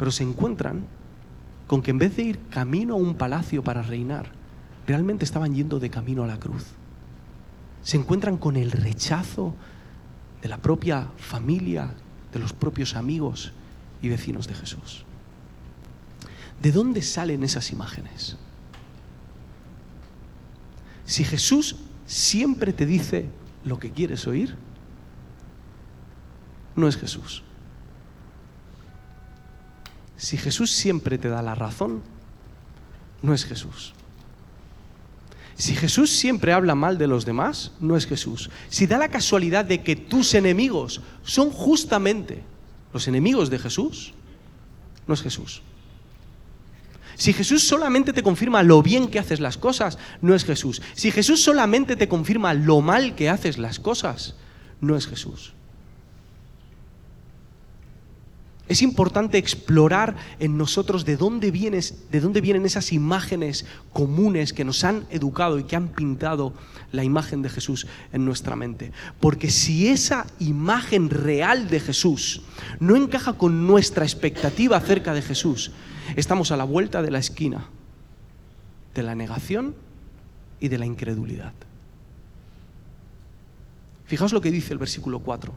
Pero 0.00 0.10
se 0.10 0.22
encuentran 0.22 0.86
con 1.66 1.82
que 1.82 1.90
en 1.90 1.98
vez 1.98 2.16
de 2.16 2.22
ir 2.22 2.38
camino 2.48 2.94
a 2.94 2.96
un 2.96 3.16
palacio 3.16 3.62
para 3.62 3.82
reinar, 3.82 4.32
realmente 4.86 5.26
estaban 5.26 5.54
yendo 5.54 5.78
de 5.78 5.90
camino 5.90 6.24
a 6.24 6.26
la 6.26 6.40
cruz. 6.40 6.64
Se 7.82 7.98
encuentran 7.98 8.38
con 8.38 8.56
el 8.56 8.70
rechazo 8.70 9.54
de 10.40 10.48
la 10.48 10.56
propia 10.56 11.08
familia, 11.18 11.92
de 12.32 12.38
los 12.38 12.54
propios 12.54 12.96
amigos 12.96 13.52
y 14.00 14.08
vecinos 14.08 14.48
de 14.48 14.54
Jesús. 14.54 15.04
¿De 16.62 16.72
dónde 16.72 17.02
salen 17.02 17.44
esas 17.44 17.70
imágenes? 17.70 18.38
Si 21.04 21.24
Jesús 21.24 21.76
siempre 22.06 22.72
te 22.72 22.86
dice 22.86 23.26
lo 23.64 23.78
que 23.78 23.90
quieres 23.90 24.26
oír, 24.26 24.56
no 26.74 26.88
es 26.88 26.96
Jesús. 26.96 27.42
Si 30.20 30.36
Jesús 30.36 30.70
siempre 30.70 31.16
te 31.16 31.30
da 31.30 31.40
la 31.40 31.54
razón, 31.54 32.02
no 33.22 33.32
es 33.32 33.46
Jesús. 33.46 33.94
Si 35.56 35.74
Jesús 35.74 36.10
siempre 36.10 36.52
habla 36.52 36.74
mal 36.74 36.98
de 36.98 37.06
los 37.06 37.24
demás, 37.24 37.72
no 37.80 37.96
es 37.96 38.06
Jesús. 38.06 38.50
Si 38.68 38.86
da 38.86 38.98
la 38.98 39.08
casualidad 39.08 39.64
de 39.64 39.82
que 39.82 39.96
tus 39.96 40.34
enemigos 40.34 41.00
son 41.24 41.50
justamente 41.50 42.42
los 42.92 43.08
enemigos 43.08 43.48
de 43.48 43.58
Jesús, 43.58 44.12
no 45.06 45.14
es 45.14 45.22
Jesús. 45.22 45.62
Si 47.14 47.32
Jesús 47.32 47.66
solamente 47.66 48.12
te 48.12 48.22
confirma 48.22 48.62
lo 48.62 48.82
bien 48.82 49.08
que 49.08 49.20
haces 49.20 49.40
las 49.40 49.56
cosas, 49.56 49.96
no 50.20 50.34
es 50.34 50.44
Jesús. 50.44 50.82
Si 50.94 51.10
Jesús 51.10 51.42
solamente 51.42 51.96
te 51.96 52.08
confirma 52.08 52.52
lo 52.52 52.82
mal 52.82 53.14
que 53.14 53.30
haces 53.30 53.56
las 53.56 53.80
cosas, 53.80 54.34
no 54.82 54.96
es 54.96 55.06
Jesús. 55.06 55.54
Es 58.70 58.80
importante 58.80 59.36
explorar 59.36 60.16
en 60.38 60.56
nosotros 60.56 61.04
de 61.04 61.18
dónde, 61.18 61.50
vienes, 61.50 62.10
de 62.10 62.20
dónde 62.20 62.40
vienen 62.40 62.64
esas 62.64 62.92
imágenes 62.92 63.66
comunes 63.92 64.54
que 64.54 64.64
nos 64.64 64.82
han 64.84 65.04
educado 65.10 65.58
y 65.58 65.64
que 65.64 65.76
han 65.76 65.88
pintado 65.88 66.54
la 66.92 67.04
imagen 67.04 67.42
de 67.42 67.50
Jesús 67.50 67.86
en 68.12 68.24
nuestra 68.24 68.56
mente. 68.56 68.92
Porque 69.20 69.50
si 69.50 69.88
esa 69.88 70.26
imagen 70.38 71.10
real 71.10 71.68
de 71.68 71.80
Jesús 71.80 72.42
no 72.78 72.96
encaja 72.96 73.34
con 73.34 73.66
nuestra 73.66 74.04
expectativa 74.04 74.78
acerca 74.78 75.12
de 75.12 75.20
Jesús, 75.20 75.72
Estamos 76.16 76.50
a 76.50 76.56
la 76.56 76.64
vuelta 76.64 77.02
de 77.02 77.10
la 77.10 77.18
esquina 77.18 77.68
de 78.94 79.02
la 79.04 79.14
negación 79.14 79.76
y 80.58 80.68
de 80.68 80.78
la 80.78 80.86
incredulidad. 80.86 81.52
Fijaos 84.06 84.32
lo 84.32 84.40
que 84.40 84.50
dice 84.50 84.72
el 84.72 84.80
versículo 84.80 85.20
4. 85.20 85.54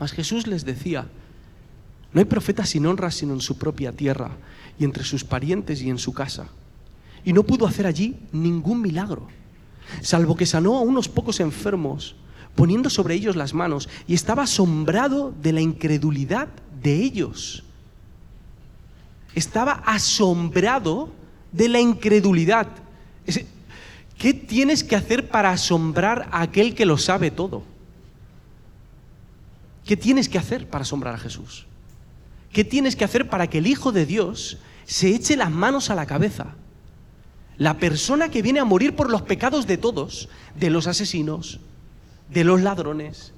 Mas 0.00 0.12
Jesús 0.12 0.46
les 0.46 0.64
decía, 0.64 1.06
no 2.14 2.20
hay 2.20 2.24
profeta 2.24 2.64
sin 2.64 2.86
honra 2.86 3.10
sino 3.10 3.34
en 3.34 3.40
su 3.40 3.58
propia 3.58 3.92
tierra 3.92 4.30
y 4.78 4.84
entre 4.84 5.04
sus 5.04 5.24
parientes 5.24 5.82
y 5.82 5.90
en 5.90 5.98
su 5.98 6.14
casa. 6.14 6.46
Y 7.24 7.34
no 7.34 7.42
pudo 7.42 7.66
hacer 7.66 7.86
allí 7.86 8.16
ningún 8.32 8.80
milagro, 8.80 9.28
salvo 10.00 10.36
que 10.36 10.46
sanó 10.46 10.78
a 10.78 10.80
unos 10.80 11.08
pocos 11.08 11.40
enfermos, 11.40 12.16
poniendo 12.54 12.88
sobre 12.88 13.14
ellos 13.14 13.36
las 13.36 13.52
manos, 13.52 13.90
y 14.06 14.14
estaba 14.14 14.44
asombrado 14.44 15.34
de 15.42 15.52
la 15.52 15.60
incredulidad 15.60 16.48
de 16.82 17.02
ellos 17.02 17.64
estaba 19.34 19.72
asombrado 19.84 21.10
de 21.52 21.68
la 21.68 21.80
incredulidad. 21.80 22.68
¿Qué 24.18 24.32
tienes 24.32 24.84
que 24.84 24.96
hacer 24.96 25.28
para 25.28 25.50
asombrar 25.50 26.28
a 26.30 26.42
aquel 26.42 26.74
que 26.74 26.86
lo 26.86 26.98
sabe 26.98 27.30
todo? 27.30 27.62
¿Qué 29.84 29.96
tienes 29.96 30.28
que 30.28 30.38
hacer 30.38 30.68
para 30.68 30.82
asombrar 30.82 31.14
a 31.14 31.18
Jesús? 31.18 31.66
¿Qué 32.54 32.64
tienes 32.64 32.94
que 32.94 33.04
hacer 33.04 33.28
para 33.28 33.48
que 33.50 33.58
el 33.58 33.66
Hijo 33.66 33.90
de 33.90 34.06
Dios 34.06 34.58
se 34.86 35.08
eche 35.08 35.36
las 35.36 35.50
manos 35.50 35.90
a 35.90 35.96
la 35.96 36.06
cabeza? 36.06 36.54
La 37.58 37.78
persona 37.78 38.28
que 38.28 38.42
viene 38.42 38.60
a 38.60 38.64
morir 38.64 38.94
por 38.94 39.10
los 39.10 39.22
pecados 39.22 39.66
de 39.66 39.76
todos, 39.76 40.28
de 40.54 40.70
los 40.70 40.86
asesinos, 40.86 41.58
de 42.30 42.44
los 42.44 42.62
ladrones, 42.62 43.32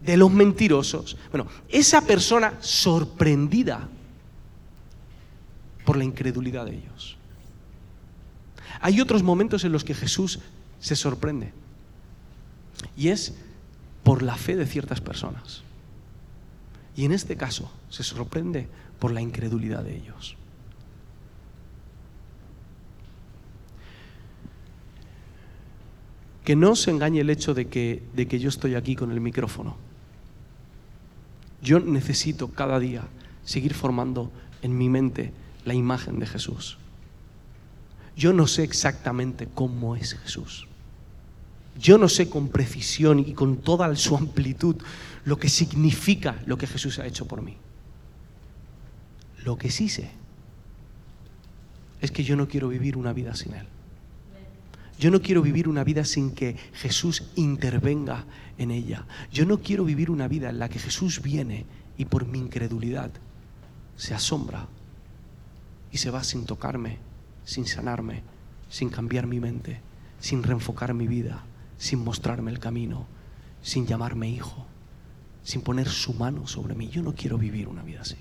de 0.00 0.16
los 0.16 0.32
mentirosos. 0.32 1.18
Bueno, 1.30 1.48
esa 1.68 2.00
persona 2.00 2.54
sorprendida 2.60 3.90
por 5.84 5.98
la 5.98 6.04
incredulidad 6.04 6.64
de 6.64 6.76
ellos. 6.76 7.18
Hay 8.80 9.02
otros 9.02 9.22
momentos 9.22 9.64
en 9.64 9.72
los 9.72 9.84
que 9.84 9.94
Jesús 9.94 10.38
se 10.80 10.96
sorprende. 10.96 11.52
Y 12.96 13.08
es 13.08 13.34
por 14.02 14.22
la 14.22 14.36
fe 14.36 14.56
de 14.56 14.66
ciertas 14.66 15.02
personas. 15.02 15.62
Y 16.96 17.04
en 17.04 17.12
este 17.12 17.36
caso 17.36 17.70
se 17.92 18.02
sorprende 18.02 18.68
por 18.98 19.12
la 19.12 19.20
incredulidad 19.20 19.84
de 19.84 19.94
ellos. 19.94 20.34
Que 26.42 26.56
no 26.56 26.74
se 26.74 26.90
engañe 26.90 27.20
el 27.20 27.28
hecho 27.28 27.52
de 27.52 27.68
que, 27.68 28.02
de 28.14 28.26
que 28.26 28.38
yo 28.38 28.48
estoy 28.48 28.76
aquí 28.76 28.96
con 28.96 29.12
el 29.12 29.20
micrófono. 29.20 29.76
Yo 31.60 31.80
necesito 31.80 32.48
cada 32.48 32.80
día 32.80 33.04
seguir 33.44 33.74
formando 33.74 34.32
en 34.62 34.76
mi 34.78 34.88
mente 34.88 35.34
la 35.66 35.74
imagen 35.74 36.18
de 36.18 36.26
Jesús. 36.26 36.78
Yo 38.16 38.32
no 38.32 38.46
sé 38.46 38.64
exactamente 38.64 39.48
cómo 39.52 39.96
es 39.96 40.14
Jesús. 40.14 40.66
Yo 41.78 41.98
no 41.98 42.08
sé 42.08 42.30
con 42.30 42.48
precisión 42.48 43.18
y 43.18 43.34
con 43.34 43.58
toda 43.58 43.94
su 43.96 44.16
amplitud 44.16 44.76
lo 45.26 45.38
que 45.38 45.50
significa 45.50 46.42
lo 46.46 46.56
que 46.56 46.66
Jesús 46.66 46.98
ha 46.98 47.06
hecho 47.06 47.26
por 47.26 47.42
mí. 47.42 47.58
Lo 49.44 49.56
que 49.56 49.70
sí 49.70 49.88
sé 49.88 50.10
es 52.00 52.10
que 52.10 52.24
yo 52.24 52.36
no 52.36 52.48
quiero 52.48 52.68
vivir 52.68 52.96
una 52.96 53.12
vida 53.12 53.34
sin 53.34 53.54
Él. 53.54 53.66
Yo 54.98 55.10
no 55.10 55.20
quiero 55.20 55.42
vivir 55.42 55.68
una 55.68 55.84
vida 55.84 56.04
sin 56.04 56.32
que 56.32 56.56
Jesús 56.74 57.24
intervenga 57.34 58.24
en 58.58 58.70
ella. 58.70 59.06
Yo 59.32 59.46
no 59.46 59.58
quiero 59.58 59.84
vivir 59.84 60.10
una 60.10 60.28
vida 60.28 60.50
en 60.50 60.58
la 60.58 60.68
que 60.68 60.78
Jesús 60.78 61.22
viene 61.22 61.64
y 61.96 62.04
por 62.04 62.26
mi 62.26 62.38
incredulidad 62.38 63.10
se 63.96 64.14
asombra 64.14 64.68
y 65.90 65.98
se 65.98 66.10
va 66.10 66.22
sin 66.22 66.44
tocarme, 66.46 66.98
sin 67.44 67.66
sanarme, 67.66 68.22
sin 68.68 68.90
cambiar 68.90 69.26
mi 69.26 69.40
mente, 69.40 69.80
sin 70.20 70.42
reenfocar 70.42 70.94
mi 70.94 71.06
vida, 71.06 71.42
sin 71.78 72.04
mostrarme 72.04 72.50
el 72.50 72.60
camino, 72.60 73.06
sin 73.60 73.86
llamarme 73.86 74.30
hijo, 74.30 74.66
sin 75.42 75.62
poner 75.62 75.88
su 75.88 76.14
mano 76.14 76.46
sobre 76.46 76.74
mí. 76.74 76.88
Yo 76.88 77.02
no 77.02 77.14
quiero 77.14 77.38
vivir 77.38 77.68
una 77.68 77.82
vida 77.82 78.02
así. 78.02 78.16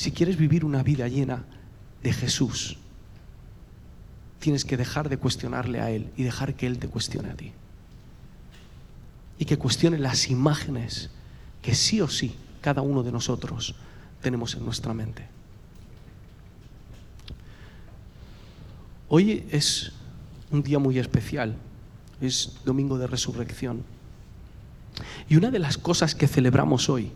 Si 0.00 0.12
quieres 0.12 0.38
vivir 0.38 0.64
una 0.64 0.82
vida 0.82 1.08
llena 1.08 1.44
de 2.02 2.14
Jesús, 2.14 2.78
tienes 4.38 4.64
que 4.64 4.78
dejar 4.78 5.10
de 5.10 5.18
cuestionarle 5.18 5.78
a 5.78 5.90
Él 5.90 6.10
y 6.16 6.22
dejar 6.22 6.54
que 6.54 6.66
Él 6.66 6.78
te 6.78 6.88
cuestione 6.88 7.28
a 7.28 7.34
ti. 7.34 7.52
Y 9.38 9.44
que 9.44 9.58
cuestione 9.58 9.98
las 9.98 10.30
imágenes 10.30 11.10
que 11.60 11.74
sí 11.74 12.00
o 12.00 12.08
sí 12.08 12.34
cada 12.62 12.80
uno 12.80 13.02
de 13.02 13.12
nosotros 13.12 13.74
tenemos 14.22 14.54
en 14.54 14.64
nuestra 14.64 14.94
mente. 14.94 15.28
Hoy 19.10 19.44
es 19.50 19.92
un 20.50 20.62
día 20.62 20.78
muy 20.78 20.98
especial, 20.98 21.56
es 22.22 22.54
domingo 22.64 22.96
de 22.96 23.06
resurrección. 23.06 23.84
Y 25.28 25.36
una 25.36 25.50
de 25.50 25.58
las 25.58 25.76
cosas 25.76 26.14
que 26.14 26.26
celebramos 26.26 26.88
hoy 26.88 27.12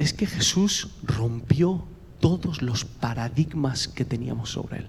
es 0.00 0.14
que 0.14 0.24
Jesús 0.24 0.88
rompió 1.02 1.84
todos 2.20 2.62
los 2.62 2.86
paradigmas 2.86 3.86
que 3.86 4.06
teníamos 4.06 4.48
sobre 4.48 4.78
Él. 4.78 4.88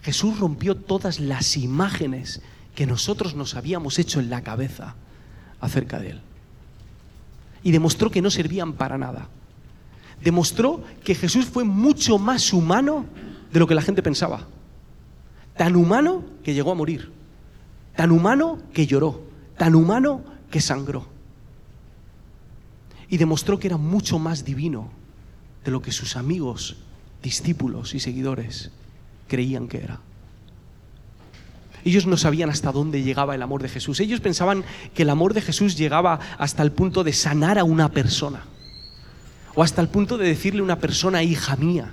Jesús 0.00 0.38
rompió 0.38 0.74
todas 0.74 1.20
las 1.20 1.58
imágenes 1.58 2.40
que 2.74 2.86
nosotros 2.86 3.34
nos 3.34 3.56
habíamos 3.56 3.98
hecho 3.98 4.20
en 4.20 4.30
la 4.30 4.40
cabeza 4.40 4.94
acerca 5.60 5.98
de 5.98 6.12
Él. 6.12 6.20
Y 7.62 7.72
demostró 7.72 8.10
que 8.10 8.22
no 8.22 8.30
servían 8.30 8.72
para 8.72 8.96
nada. 8.96 9.28
Demostró 10.24 10.82
que 11.04 11.14
Jesús 11.14 11.44
fue 11.44 11.64
mucho 11.64 12.18
más 12.18 12.54
humano 12.54 13.04
de 13.52 13.60
lo 13.60 13.66
que 13.66 13.74
la 13.74 13.82
gente 13.82 14.02
pensaba. 14.02 14.46
Tan 15.58 15.76
humano 15.76 16.24
que 16.42 16.54
llegó 16.54 16.72
a 16.72 16.74
morir. 16.74 17.12
Tan 17.94 18.12
humano 18.12 18.60
que 18.72 18.86
lloró. 18.86 19.20
Tan 19.58 19.74
humano 19.74 20.22
que 20.50 20.62
sangró. 20.62 21.09
Y 23.10 23.18
demostró 23.18 23.58
que 23.58 23.66
era 23.66 23.76
mucho 23.76 24.18
más 24.18 24.44
divino 24.44 24.90
de 25.64 25.70
lo 25.70 25.82
que 25.82 25.92
sus 25.92 26.16
amigos, 26.16 26.76
discípulos 27.22 27.94
y 27.94 28.00
seguidores 28.00 28.70
creían 29.28 29.68
que 29.68 29.78
era. 29.78 30.00
Ellos 31.84 32.06
no 32.06 32.16
sabían 32.16 32.50
hasta 32.50 32.72
dónde 32.72 33.02
llegaba 33.02 33.34
el 33.34 33.42
amor 33.42 33.62
de 33.62 33.68
Jesús. 33.68 34.00
Ellos 34.00 34.20
pensaban 34.20 34.64
que 34.94 35.02
el 35.02 35.10
amor 35.10 35.34
de 35.34 35.40
Jesús 35.40 35.76
llegaba 35.76 36.20
hasta 36.38 36.62
el 36.62 36.72
punto 36.72 37.04
de 37.04 37.12
sanar 37.12 37.58
a 37.58 37.64
una 37.64 37.90
persona. 37.90 38.44
O 39.54 39.62
hasta 39.62 39.80
el 39.80 39.88
punto 39.88 40.18
de 40.18 40.28
decirle 40.28 40.60
a 40.60 40.64
una 40.64 40.78
persona, 40.78 41.22
hija 41.22 41.56
mía. 41.56 41.92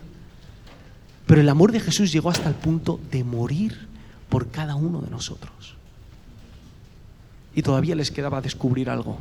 Pero 1.26 1.42
el 1.42 1.50
amor 1.50 1.72
de 1.72 1.80
Jesús 1.80 2.12
llegó 2.12 2.30
hasta 2.30 2.50
el 2.50 2.56
punto 2.56 3.00
de 3.12 3.24
morir 3.24 3.88
por 4.30 4.50
cada 4.50 4.76
uno 4.76 5.02
de 5.02 5.10
nosotros. 5.10 5.76
Y 7.56 7.62
todavía 7.64 7.96
les 7.96 8.12
quedaba 8.12 8.42
descubrir 8.42 8.90
algo, 8.90 9.18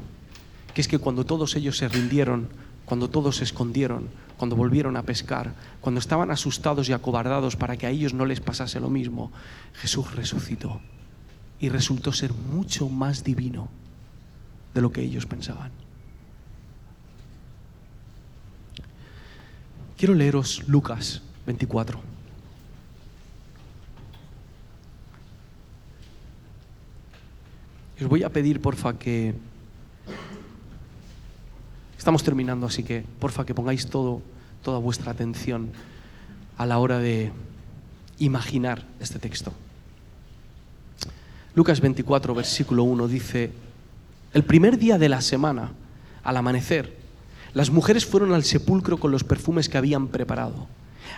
que 0.76 0.82
es 0.82 0.88
que 0.88 0.98
cuando 0.98 1.24
todos 1.24 1.56
ellos 1.56 1.78
se 1.78 1.88
rindieron, 1.88 2.50
cuando 2.84 3.08
todos 3.08 3.36
se 3.36 3.44
escondieron, 3.44 4.10
cuando 4.36 4.56
volvieron 4.56 4.98
a 4.98 5.04
pescar, 5.04 5.54
cuando 5.80 6.00
estaban 6.00 6.30
asustados 6.30 6.86
y 6.90 6.92
acobardados 6.92 7.56
para 7.56 7.78
que 7.78 7.86
a 7.86 7.90
ellos 7.90 8.12
no 8.12 8.26
les 8.26 8.40
pasase 8.40 8.78
lo 8.78 8.90
mismo, 8.90 9.32
Jesús 9.72 10.14
resucitó 10.14 10.82
y 11.60 11.70
resultó 11.70 12.12
ser 12.12 12.34
mucho 12.34 12.90
más 12.90 13.24
divino 13.24 13.70
de 14.74 14.82
lo 14.82 14.92
que 14.92 15.00
ellos 15.00 15.24
pensaban. 15.24 15.72
Quiero 19.96 20.12
leeros 20.12 20.62
Lucas 20.68 21.22
24. 21.46 22.02
os 27.98 28.08
voy 28.08 28.24
a 28.24 28.28
pedir, 28.28 28.60
porfa, 28.60 28.98
que 28.98 29.34
Estamos 31.98 32.22
terminando, 32.22 32.66
así 32.66 32.82
que 32.82 33.04
porfa 33.18 33.46
que 33.46 33.54
pongáis 33.54 33.86
todo, 33.86 34.22
toda 34.62 34.78
vuestra 34.78 35.12
atención 35.12 35.70
a 36.58 36.66
la 36.66 36.78
hora 36.78 36.98
de 36.98 37.32
imaginar 38.18 38.84
este 39.00 39.18
texto. 39.18 39.52
Lucas 41.54 41.80
24, 41.80 42.34
versículo 42.34 42.84
1 42.84 43.08
dice, 43.08 43.50
el 44.34 44.44
primer 44.44 44.78
día 44.78 44.98
de 44.98 45.08
la 45.08 45.22
semana, 45.22 45.72
al 46.22 46.36
amanecer, 46.36 46.96
las 47.54 47.70
mujeres 47.70 48.04
fueron 48.04 48.34
al 48.34 48.44
sepulcro 48.44 48.98
con 48.98 49.10
los 49.10 49.24
perfumes 49.24 49.68
que 49.68 49.78
habían 49.78 50.08
preparado. 50.08 50.66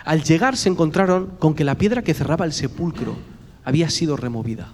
Al 0.05 0.23
llegar 0.23 0.55
se 0.55 0.69
encontraron 0.69 1.27
con 1.39 1.53
que 1.53 1.65
la 1.65 1.75
piedra 1.75 2.01
que 2.01 2.13
cerraba 2.13 2.45
el 2.45 2.53
sepulcro 2.53 3.17
había 3.65 3.89
sido 3.89 4.15
removida. 4.15 4.71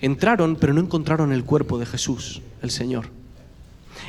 Entraron, 0.00 0.56
pero 0.56 0.72
no 0.72 0.80
encontraron 0.80 1.32
el 1.32 1.44
cuerpo 1.44 1.78
de 1.78 1.86
Jesús, 1.86 2.42
el 2.62 2.70
Señor. 2.70 3.08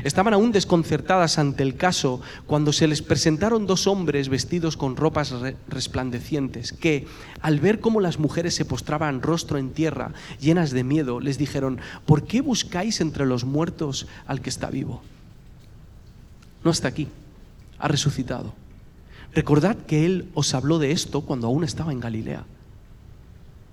Estaban 0.03 0.33
aún 0.33 0.51
desconcertadas 0.51 1.39
ante 1.39 1.63
el 1.63 1.75
caso 1.75 2.21
cuando 2.45 2.73
se 2.73 2.87
les 2.87 3.01
presentaron 3.01 3.65
dos 3.65 3.87
hombres 3.87 4.29
vestidos 4.29 4.77
con 4.77 4.95
ropas 4.95 5.33
resplandecientes, 5.67 6.71
que, 6.73 7.07
al 7.41 7.59
ver 7.59 7.79
cómo 7.79 7.99
las 7.99 8.19
mujeres 8.19 8.55
se 8.55 8.65
postraban 8.65 9.21
rostro 9.21 9.57
en 9.57 9.71
tierra, 9.71 10.13
llenas 10.39 10.71
de 10.71 10.83
miedo, 10.83 11.19
les 11.19 11.37
dijeron, 11.37 11.79
¿por 12.05 12.23
qué 12.23 12.41
buscáis 12.41 13.01
entre 13.01 13.25
los 13.25 13.43
muertos 13.43 14.07
al 14.25 14.41
que 14.41 14.49
está 14.49 14.69
vivo? 14.69 15.01
No 16.63 16.71
está 16.71 16.87
aquí, 16.87 17.07
ha 17.79 17.87
resucitado. 17.87 18.53
Recordad 19.33 19.77
que 19.77 20.05
Él 20.05 20.29
os 20.33 20.53
habló 20.53 20.79
de 20.79 20.91
esto 20.91 21.21
cuando 21.21 21.47
aún 21.47 21.63
estaba 21.63 21.91
en 21.91 21.99
Galilea. 21.99 22.45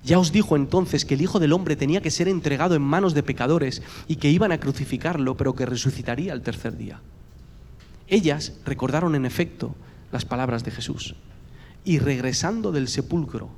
Ya 0.04 0.18
os 0.18 0.32
dijo 0.32 0.54
entonces 0.54 1.06
que 1.06 1.14
el 1.14 1.22
Hijo 1.22 1.40
del 1.40 1.54
Hombre 1.54 1.76
tenía 1.76 2.02
que 2.02 2.10
ser 2.10 2.28
entregado 2.28 2.74
en 2.74 2.82
manos 2.82 3.14
de 3.14 3.22
pecadores 3.22 3.82
y 4.06 4.16
que 4.16 4.30
iban 4.30 4.52
a 4.52 4.60
crucificarlo, 4.60 5.36
pero 5.36 5.54
que 5.54 5.64
resucitaría 5.64 6.32
al 6.32 6.42
tercer 6.42 6.76
día. 6.76 7.00
Ellas 8.06 8.52
recordaron 8.66 9.14
en 9.14 9.24
efecto 9.24 9.74
las 10.12 10.26
palabras 10.26 10.62
de 10.62 10.70
Jesús 10.70 11.14
y 11.84 11.98
regresando 11.98 12.70
del 12.70 12.88
sepulcro 12.88 13.48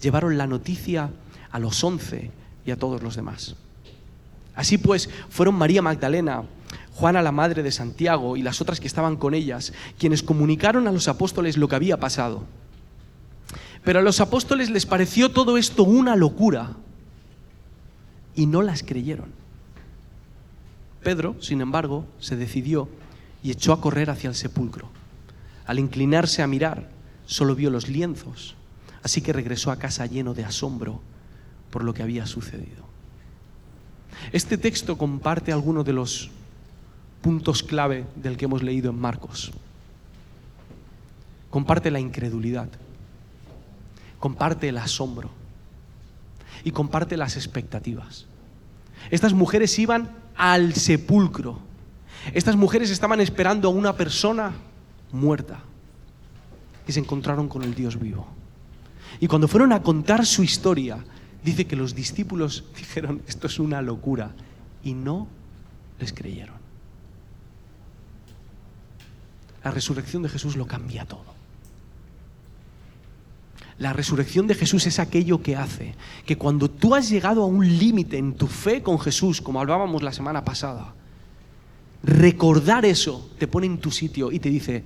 llevaron 0.00 0.38
la 0.38 0.46
noticia 0.46 1.10
a 1.50 1.58
los 1.58 1.82
once 1.82 2.30
y 2.64 2.70
a 2.70 2.76
todos 2.76 3.02
los 3.02 3.16
demás. 3.16 3.56
Así 4.54 4.78
pues, 4.78 5.08
fueron 5.30 5.56
María 5.56 5.82
Magdalena, 5.82 6.44
Juana 6.94 7.22
la 7.22 7.32
madre 7.32 7.62
de 7.62 7.72
Santiago 7.72 8.36
y 8.36 8.42
las 8.42 8.60
otras 8.60 8.80
que 8.80 8.86
estaban 8.86 9.16
con 9.16 9.34
ellas, 9.34 9.72
quienes 9.98 10.22
comunicaron 10.22 10.86
a 10.86 10.92
los 10.92 11.08
apóstoles 11.08 11.56
lo 11.56 11.68
que 11.68 11.76
había 11.76 11.98
pasado. 11.98 12.44
Pero 13.88 14.00
a 14.00 14.02
los 14.02 14.20
apóstoles 14.20 14.68
les 14.68 14.84
pareció 14.84 15.30
todo 15.30 15.56
esto 15.56 15.82
una 15.82 16.14
locura 16.14 16.72
y 18.34 18.44
no 18.44 18.60
las 18.60 18.82
creyeron. 18.82 19.30
Pedro, 21.02 21.36
sin 21.40 21.62
embargo, 21.62 22.04
se 22.20 22.36
decidió 22.36 22.90
y 23.42 23.50
echó 23.50 23.72
a 23.72 23.80
correr 23.80 24.10
hacia 24.10 24.28
el 24.28 24.34
sepulcro. 24.34 24.90
Al 25.64 25.78
inclinarse 25.78 26.42
a 26.42 26.46
mirar, 26.46 26.90
solo 27.24 27.54
vio 27.54 27.70
los 27.70 27.88
lienzos, 27.88 28.56
así 29.02 29.22
que 29.22 29.32
regresó 29.32 29.70
a 29.70 29.78
casa 29.78 30.04
lleno 30.04 30.34
de 30.34 30.44
asombro 30.44 31.00
por 31.70 31.82
lo 31.82 31.94
que 31.94 32.02
había 32.02 32.26
sucedido. 32.26 32.84
Este 34.32 34.58
texto 34.58 34.98
comparte 34.98 35.50
algunos 35.50 35.86
de 35.86 35.94
los 35.94 36.28
puntos 37.22 37.62
clave 37.62 38.04
del 38.16 38.36
que 38.36 38.44
hemos 38.44 38.62
leído 38.62 38.90
en 38.90 39.00
Marcos. 39.00 39.50
comparte 41.48 41.90
la 41.90 42.00
incredulidad, 42.00 42.68
comparte 44.18 44.68
el 44.68 44.78
asombro 44.78 45.30
y 46.64 46.70
comparte 46.70 47.16
las 47.16 47.36
expectativas. 47.36 48.26
Estas 49.10 49.32
mujeres 49.32 49.78
iban 49.78 50.10
al 50.36 50.74
sepulcro. 50.74 51.58
Estas 52.34 52.56
mujeres 52.56 52.90
estaban 52.90 53.20
esperando 53.20 53.68
a 53.68 53.72
una 53.72 53.94
persona 53.96 54.52
muerta 55.12 55.60
y 56.86 56.92
se 56.92 57.00
encontraron 57.00 57.48
con 57.48 57.62
el 57.62 57.74
Dios 57.74 57.98
vivo. 57.98 58.26
Y 59.20 59.26
cuando 59.26 59.48
fueron 59.48 59.72
a 59.72 59.82
contar 59.82 60.26
su 60.26 60.42
historia, 60.42 61.04
dice 61.42 61.66
que 61.66 61.76
los 61.76 61.94
discípulos 61.94 62.64
dijeron, 62.76 63.22
esto 63.26 63.46
es 63.46 63.58
una 63.58 63.82
locura, 63.82 64.32
y 64.82 64.94
no 64.94 65.26
les 65.98 66.12
creyeron. 66.12 66.56
La 69.64 69.70
resurrección 69.70 70.22
de 70.22 70.28
Jesús 70.28 70.56
lo 70.56 70.66
cambia 70.66 71.04
todo. 71.04 71.37
La 73.78 73.92
resurrección 73.92 74.48
de 74.48 74.56
Jesús 74.56 74.86
es 74.86 74.98
aquello 74.98 75.40
que 75.40 75.56
hace 75.56 75.94
que 76.26 76.36
cuando 76.36 76.68
tú 76.68 76.96
has 76.96 77.08
llegado 77.08 77.42
a 77.42 77.46
un 77.46 77.66
límite 77.78 78.18
en 78.18 78.34
tu 78.34 78.48
fe 78.48 78.82
con 78.82 78.98
Jesús, 78.98 79.40
como 79.40 79.60
hablábamos 79.60 80.02
la 80.02 80.12
semana 80.12 80.44
pasada, 80.44 80.94
recordar 82.02 82.84
eso 82.84 83.30
te 83.38 83.46
pone 83.46 83.66
en 83.66 83.78
tu 83.78 83.92
sitio 83.92 84.32
y 84.32 84.40
te 84.40 84.48
dice, 84.48 84.84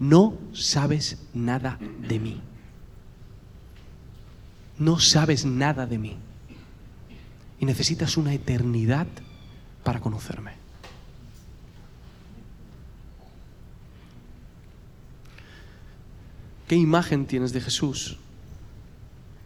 no 0.00 0.34
sabes 0.52 1.18
nada 1.32 1.78
de 2.08 2.18
mí. 2.18 2.40
No 4.78 4.98
sabes 4.98 5.44
nada 5.44 5.86
de 5.86 5.98
mí. 5.98 6.16
Y 7.60 7.66
necesitas 7.66 8.16
una 8.16 8.34
eternidad 8.34 9.06
para 9.84 10.00
conocerme. 10.00 10.57
¿Qué 16.68 16.76
imagen 16.76 17.26
tienes 17.26 17.52
de 17.52 17.62
Jesús? 17.62 18.18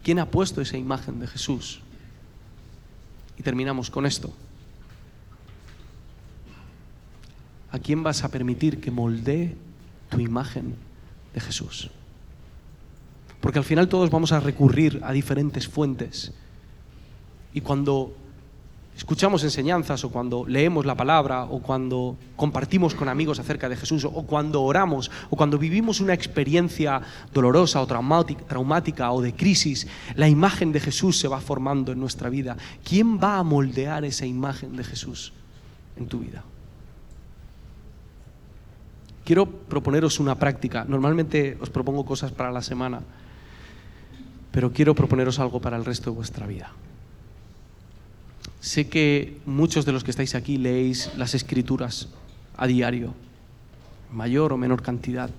¿Quién 0.03 0.19
ha 0.19 0.29
puesto 0.29 0.59
esa 0.59 0.77
imagen 0.77 1.21
de 1.21 1.27
Jesús? 1.27 1.79
Y 3.37 3.43
terminamos 3.43 3.89
con 3.89 4.05
esto. 4.05 4.33
¿A 7.71 7.79
quién 7.79 8.03
vas 8.03 8.25
a 8.25 8.29
permitir 8.29 8.81
que 8.81 8.91
moldee 8.91 9.55
tu 10.09 10.19
imagen 10.19 10.75
de 11.33 11.39
Jesús? 11.39 11.89
Porque 13.39 13.59
al 13.59 13.65
final 13.65 13.87
todos 13.87 14.09
vamos 14.09 14.33
a 14.33 14.41
recurrir 14.41 14.99
a 15.03 15.13
diferentes 15.13 15.67
fuentes. 15.67 16.33
Y 17.53 17.61
cuando 17.61 18.15
escuchamos 18.95 19.43
enseñanzas 19.43 20.03
o 20.03 20.09
cuando 20.09 20.45
leemos 20.45 20.85
la 20.85 20.95
palabra 20.95 21.45
o 21.45 21.59
cuando 21.59 22.17
compartimos 22.35 22.93
con 22.93 23.09
amigos 23.09 23.39
acerca 23.39 23.67
de 23.69 23.75
Jesús 23.75 24.05
o 24.05 24.23
cuando 24.23 24.61
oramos 24.61 25.09
o 25.29 25.35
cuando 25.35 25.57
vivimos 25.57 25.99
una 25.99 26.13
experiencia 26.13 27.01
dolorosa 27.33 27.81
o 27.81 27.87
traumática, 27.87 29.11
o 29.11 29.21
de 29.21 29.33
crisis, 29.33 29.87
la 30.15 30.29
imagen 30.29 30.71
de 30.71 30.79
Jesús 30.79 31.17
se 31.17 31.27
va 31.27 31.41
formando 31.41 31.91
en 31.91 31.99
nuestra 31.99 32.29
vida. 32.29 32.57
¿Quién 32.83 33.19
va 33.19 33.37
a 33.37 33.43
moldear 33.43 34.05
esa 34.05 34.25
imagen 34.25 34.75
de 34.75 34.83
Jesús 34.83 35.33
en 35.97 36.07
tu 36.07 36.19
vida? 36.19 36.43
Quiero 39.23 39.45
proponeros 39.45 40.19
una 40.19 40.35
práctica. 40.35 40.85
Normalmente 40.87 41.57
os 41.61 41.69
propongo 41.69 42.05
cosas 42.05 42.31
para 42.31 42.51
la 42.51 42.61
semana, 42.61 43.01
pero 44.51 44.71
quiero 44.71 44.93
proponeros 44.93 45.39
algo 45.39 45.61
para 45.61 45.77
el 45.77 45.85
resto 45.85 46.11
de 46.11 46.17
vuestra 46.17 46.45
vida. 46.45 46.71
Sé 48.63 48.87
que 48.87 49.41
muchos 49.45 49.85
de 49.85 49.91
los 49.91 50.05
que 50.05 50.11
estáis 50.11 50.35
aquí 50.35 50.57
leéis 50.57 51.11
las 51.17 51.35
escrituras 51.35 52.07
a 52.55 52.65
diario, 52.65 53.13
mayor 54.09 54.53
o 54.53 54.57
menor 54.57 54.81
cantidad, 54.81 55.29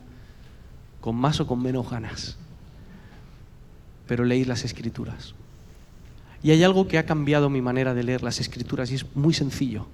con 1.00 1.16
más 1.16 1.40
o 1.40 1.46
con 1.46 1.62
menos 1.62 1.88
ganas, 1.88 2.36
pero 4.06 4.26
leéis 4.26 4.46
las 4.46 4.66
escrituras. 4.66 5.32
Y 6.42 6.50
hay 6.50 6.62
algo 6.64 6.86
que 6.86 6.98
ha 6.98 7.06
cambiado 7.06 7.48
mi 7.48 7.62
manera 7.62 7.94
de 7.94 8.02
leer 8.02 8.22
las 8.22 8.40
escrituras 8.40 8.90
y 8.90 8.96
es 8.96 9.16
muy 9.16 9.32
sencillo. 9.32 9.86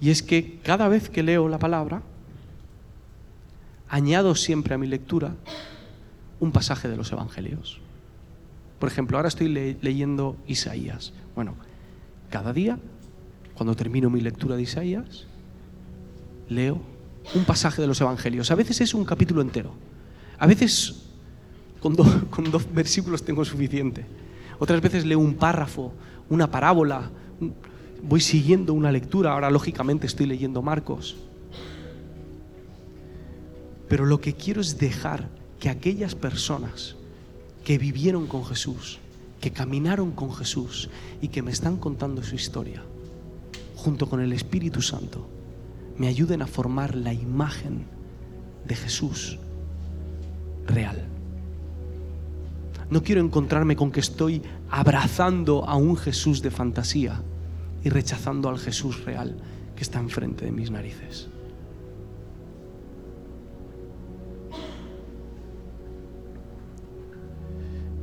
Y 0.00 0.10
es 0.10 0.22
que 0.22 0.60
cada 0.62 0.86
vez 0.86 1.08
que 1.08 1.24
leo 1.24 1.48
la 1.48 1.58
palabra, 1.58 2.02
añado 3.88 4.36
siempre 4.36 4.72
a 4.72 4.78
mi 4.78 4.86
lectura 4.86 5.34
un 6.38 6.52
pasaje 6.52 6.86
de 6.86 6.96
los 6.96 7.10
evangelios. 7.10 7.80
Por 8.78 8.88
ejemplo, 8.88 9.16
ahora 9.16 9.30
estoy 9.30 9.48
leyendo 9.48 10.36
Isaías. 10.46 11.12
Bueno, 11.34 11.56
cada 12.30 12.52
día, 12.52 12.78
cuando 13.54 13.74
termino 13.74 14.10
mi 14.10 14.20
lectura 14.20 14.56
de 14.56 14.62
Isaías, 14.62 15.26
leo 16.48 16.80
un 17.34 17.44
pasaje 17.44 17.82
de 17.82 17.88
los 17.88 18.00
Evangelios. 18.00 18.50
A 18.50 18.54
veces 18.54 18.80
es 18.80 18.94
un 18.94 19.04
capítulo 19.04 19.42
entero. 19.42 19.72
A 20.38 20.46
veces 20.46 21.08
con, 21.80 21.94
dos 22.50 22.72
versículos 22.72 23.24
tengo 23.24 23.44
suficiente. 23.44 24.04
Otras 24.58 24.80
veces 24.80 25.04
leo 25.04 25.18
un 25.18 25.34
párrafo, 25.34 25.92
una 26.28 26.50
parábola. 26.50 27.10
Voy 28.02 28.20
siguiendo 28.20 28.74
una 28.74 28.92
lectura. 28.92 29.32
Ahora, 29.32 29.50
lógicamente, 29.50 30.06
estoy 30.06 30.26
leyendo 30.26 30.62
Marcos. 30.62 31.16
Pero 33.88 34.04
lo 34.04 34.20
que 34.20 34.34
quiero 34.34 34.60
es 34.60 34.78
dejar 34.78 35.28
que 35.60 35.68
aquellas 35.68 36.14
personas 36.14 36.96
que 37.64 37.78
vivieron 37.78 38.26
con 38.26 38.44
Jesús, 38.44 38.98
que 39.40 39.52
caminaron 39.52 40.12
con 40.12 40.32
Jesús 40.34 40.90
y 41.20 41.28
que 41.28 41.42
me 41.42 41.52
están 41.52 41.76
contando 41.76 42.22
su 42.22 42.34
historia, 42.34 42.82
junto 43.76 44.08
con 44.08 44.20
el 44.20 44.32
Espíritu 44.32 44.82
Santo, 44.82 45.28
me 45.96 46.08
ayuden 46.08 46.42
a 46.42 46.46
formar 46.46 46.94
la 46.94 47.12
imagen 47.12 47.86
de 48.66 48.74
Jesús 48.74 49.38
real. 50.66 51.06
No 52.90 53.02
quiero 53.02 53.20
encontrarme 53.20 53.76
con 53.76 53.90
que 53.90 54.00
estoy 54.00 54.42
abrazando 54.70 55.64
a 55.66 55.76
un 55.76 55.96
Jesús 55.96 56.40
de 56.42 56.50
fantasía 56.50 57.22
y 57.84 57.90
rechazando 57.90 58.48
al 58.48 58.58
Jesús 58.58 59.04
real 59.04 59.36
que 59.76 59.82
está 59.82 60.00
enfrente 60.00 60.44
de 60.44 60.52
mis 60.52 60.70
narices. 60.70 61.28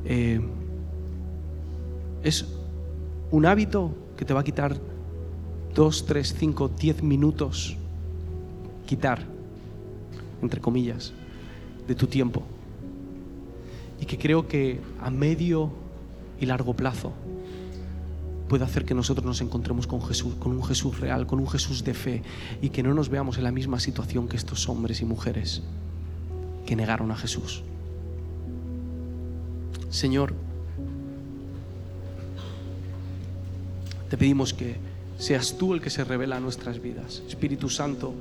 Eh, 0.06 0.40
es 2.26 2.44
un 3.30 3.46
hábito 3.46 3.94
que 4.18 4.26
te 4.26 4.34
va 4.34 4.40
a 4.40 4.44
quitar 4.44 4.76
dos, 5.76 6.08
tres, 6.08 6.36
cinco, 6.38 6.68
diez 6.70 7.04
minutos, 7.04 7.78
quitar, 8.88 9.24
entre 10.42 10.60
comillas, 10.60 11.14
de 11.88 11.94
tu 11.94 12.08
tiempo. 12.08 12.42
Y 14.02 14.06
que 14.08 14.18
creo 14.18 14.48
que 14.48 14.82
a 15.00 15.12
medio 15.12 15.72
y 16.40 16.48
largo 16.48 16.74
plazo 16.74 17.14
puede 18.50 18.64
hacer 18.64 18.86
que 18.86 18.96
nosotros 18.96 19.26
nos 19.26 19.42
encontremos 19.42 19.86
con 19.86 20.02
Jesús, 20.02 20.34
con 20.40 20.52
un 20.52 20.64
Jesús 20.64 21.00
real, 21.00 21.28
con 21.28 21.40
un 21.40 21.48
Jesús 21.48 21.84
de 21.84 21.94
fe 21.94 22.24
y 22.60 22.70
que 22.70 22.82
no 22.82 22.96
nos 22.96 23.10
veamos 23.10 23.38
en 23.38 23.44
la 23.44 23.52
misma 23.52 23.80
situación 23.80 24.28
que 24.28 24.38
estos 24.38 24.68
hombres 24.68 25.00
y 25.00 25.06
mujeres 25.06 25.62
que 26.66 26.76
negaron 26.76 27.12
a 27.12 27.16
Jesús. 27.16 27.62
Señor, 29.92 30.34
Pedimos 34.18 34.54
que 34.54 34.76
seas 35.18 35.58
tú 35.58 35.74
el 35.74 35.82
que 35.82 35.90
se 35.90 36.04
revela 36.04 36.38
a 36.38 36.40
nuestras 36.40 36.82
vidas. 36.82 37.22
Espíritu 37.28 37.70
Santo, 37.70 38.14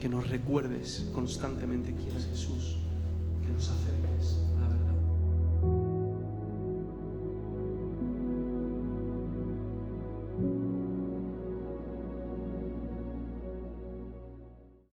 que 0.00 0.08
nos 0.08 0.28
recuerdes 0.28 1.06
constantemente 1.12 1.92
quién 1.92 2.16
es 2.16 2.26
Jesús, 2.26 2.76
que 3.44 3.52
nos 3.52 3.68
hace 3.68 3.87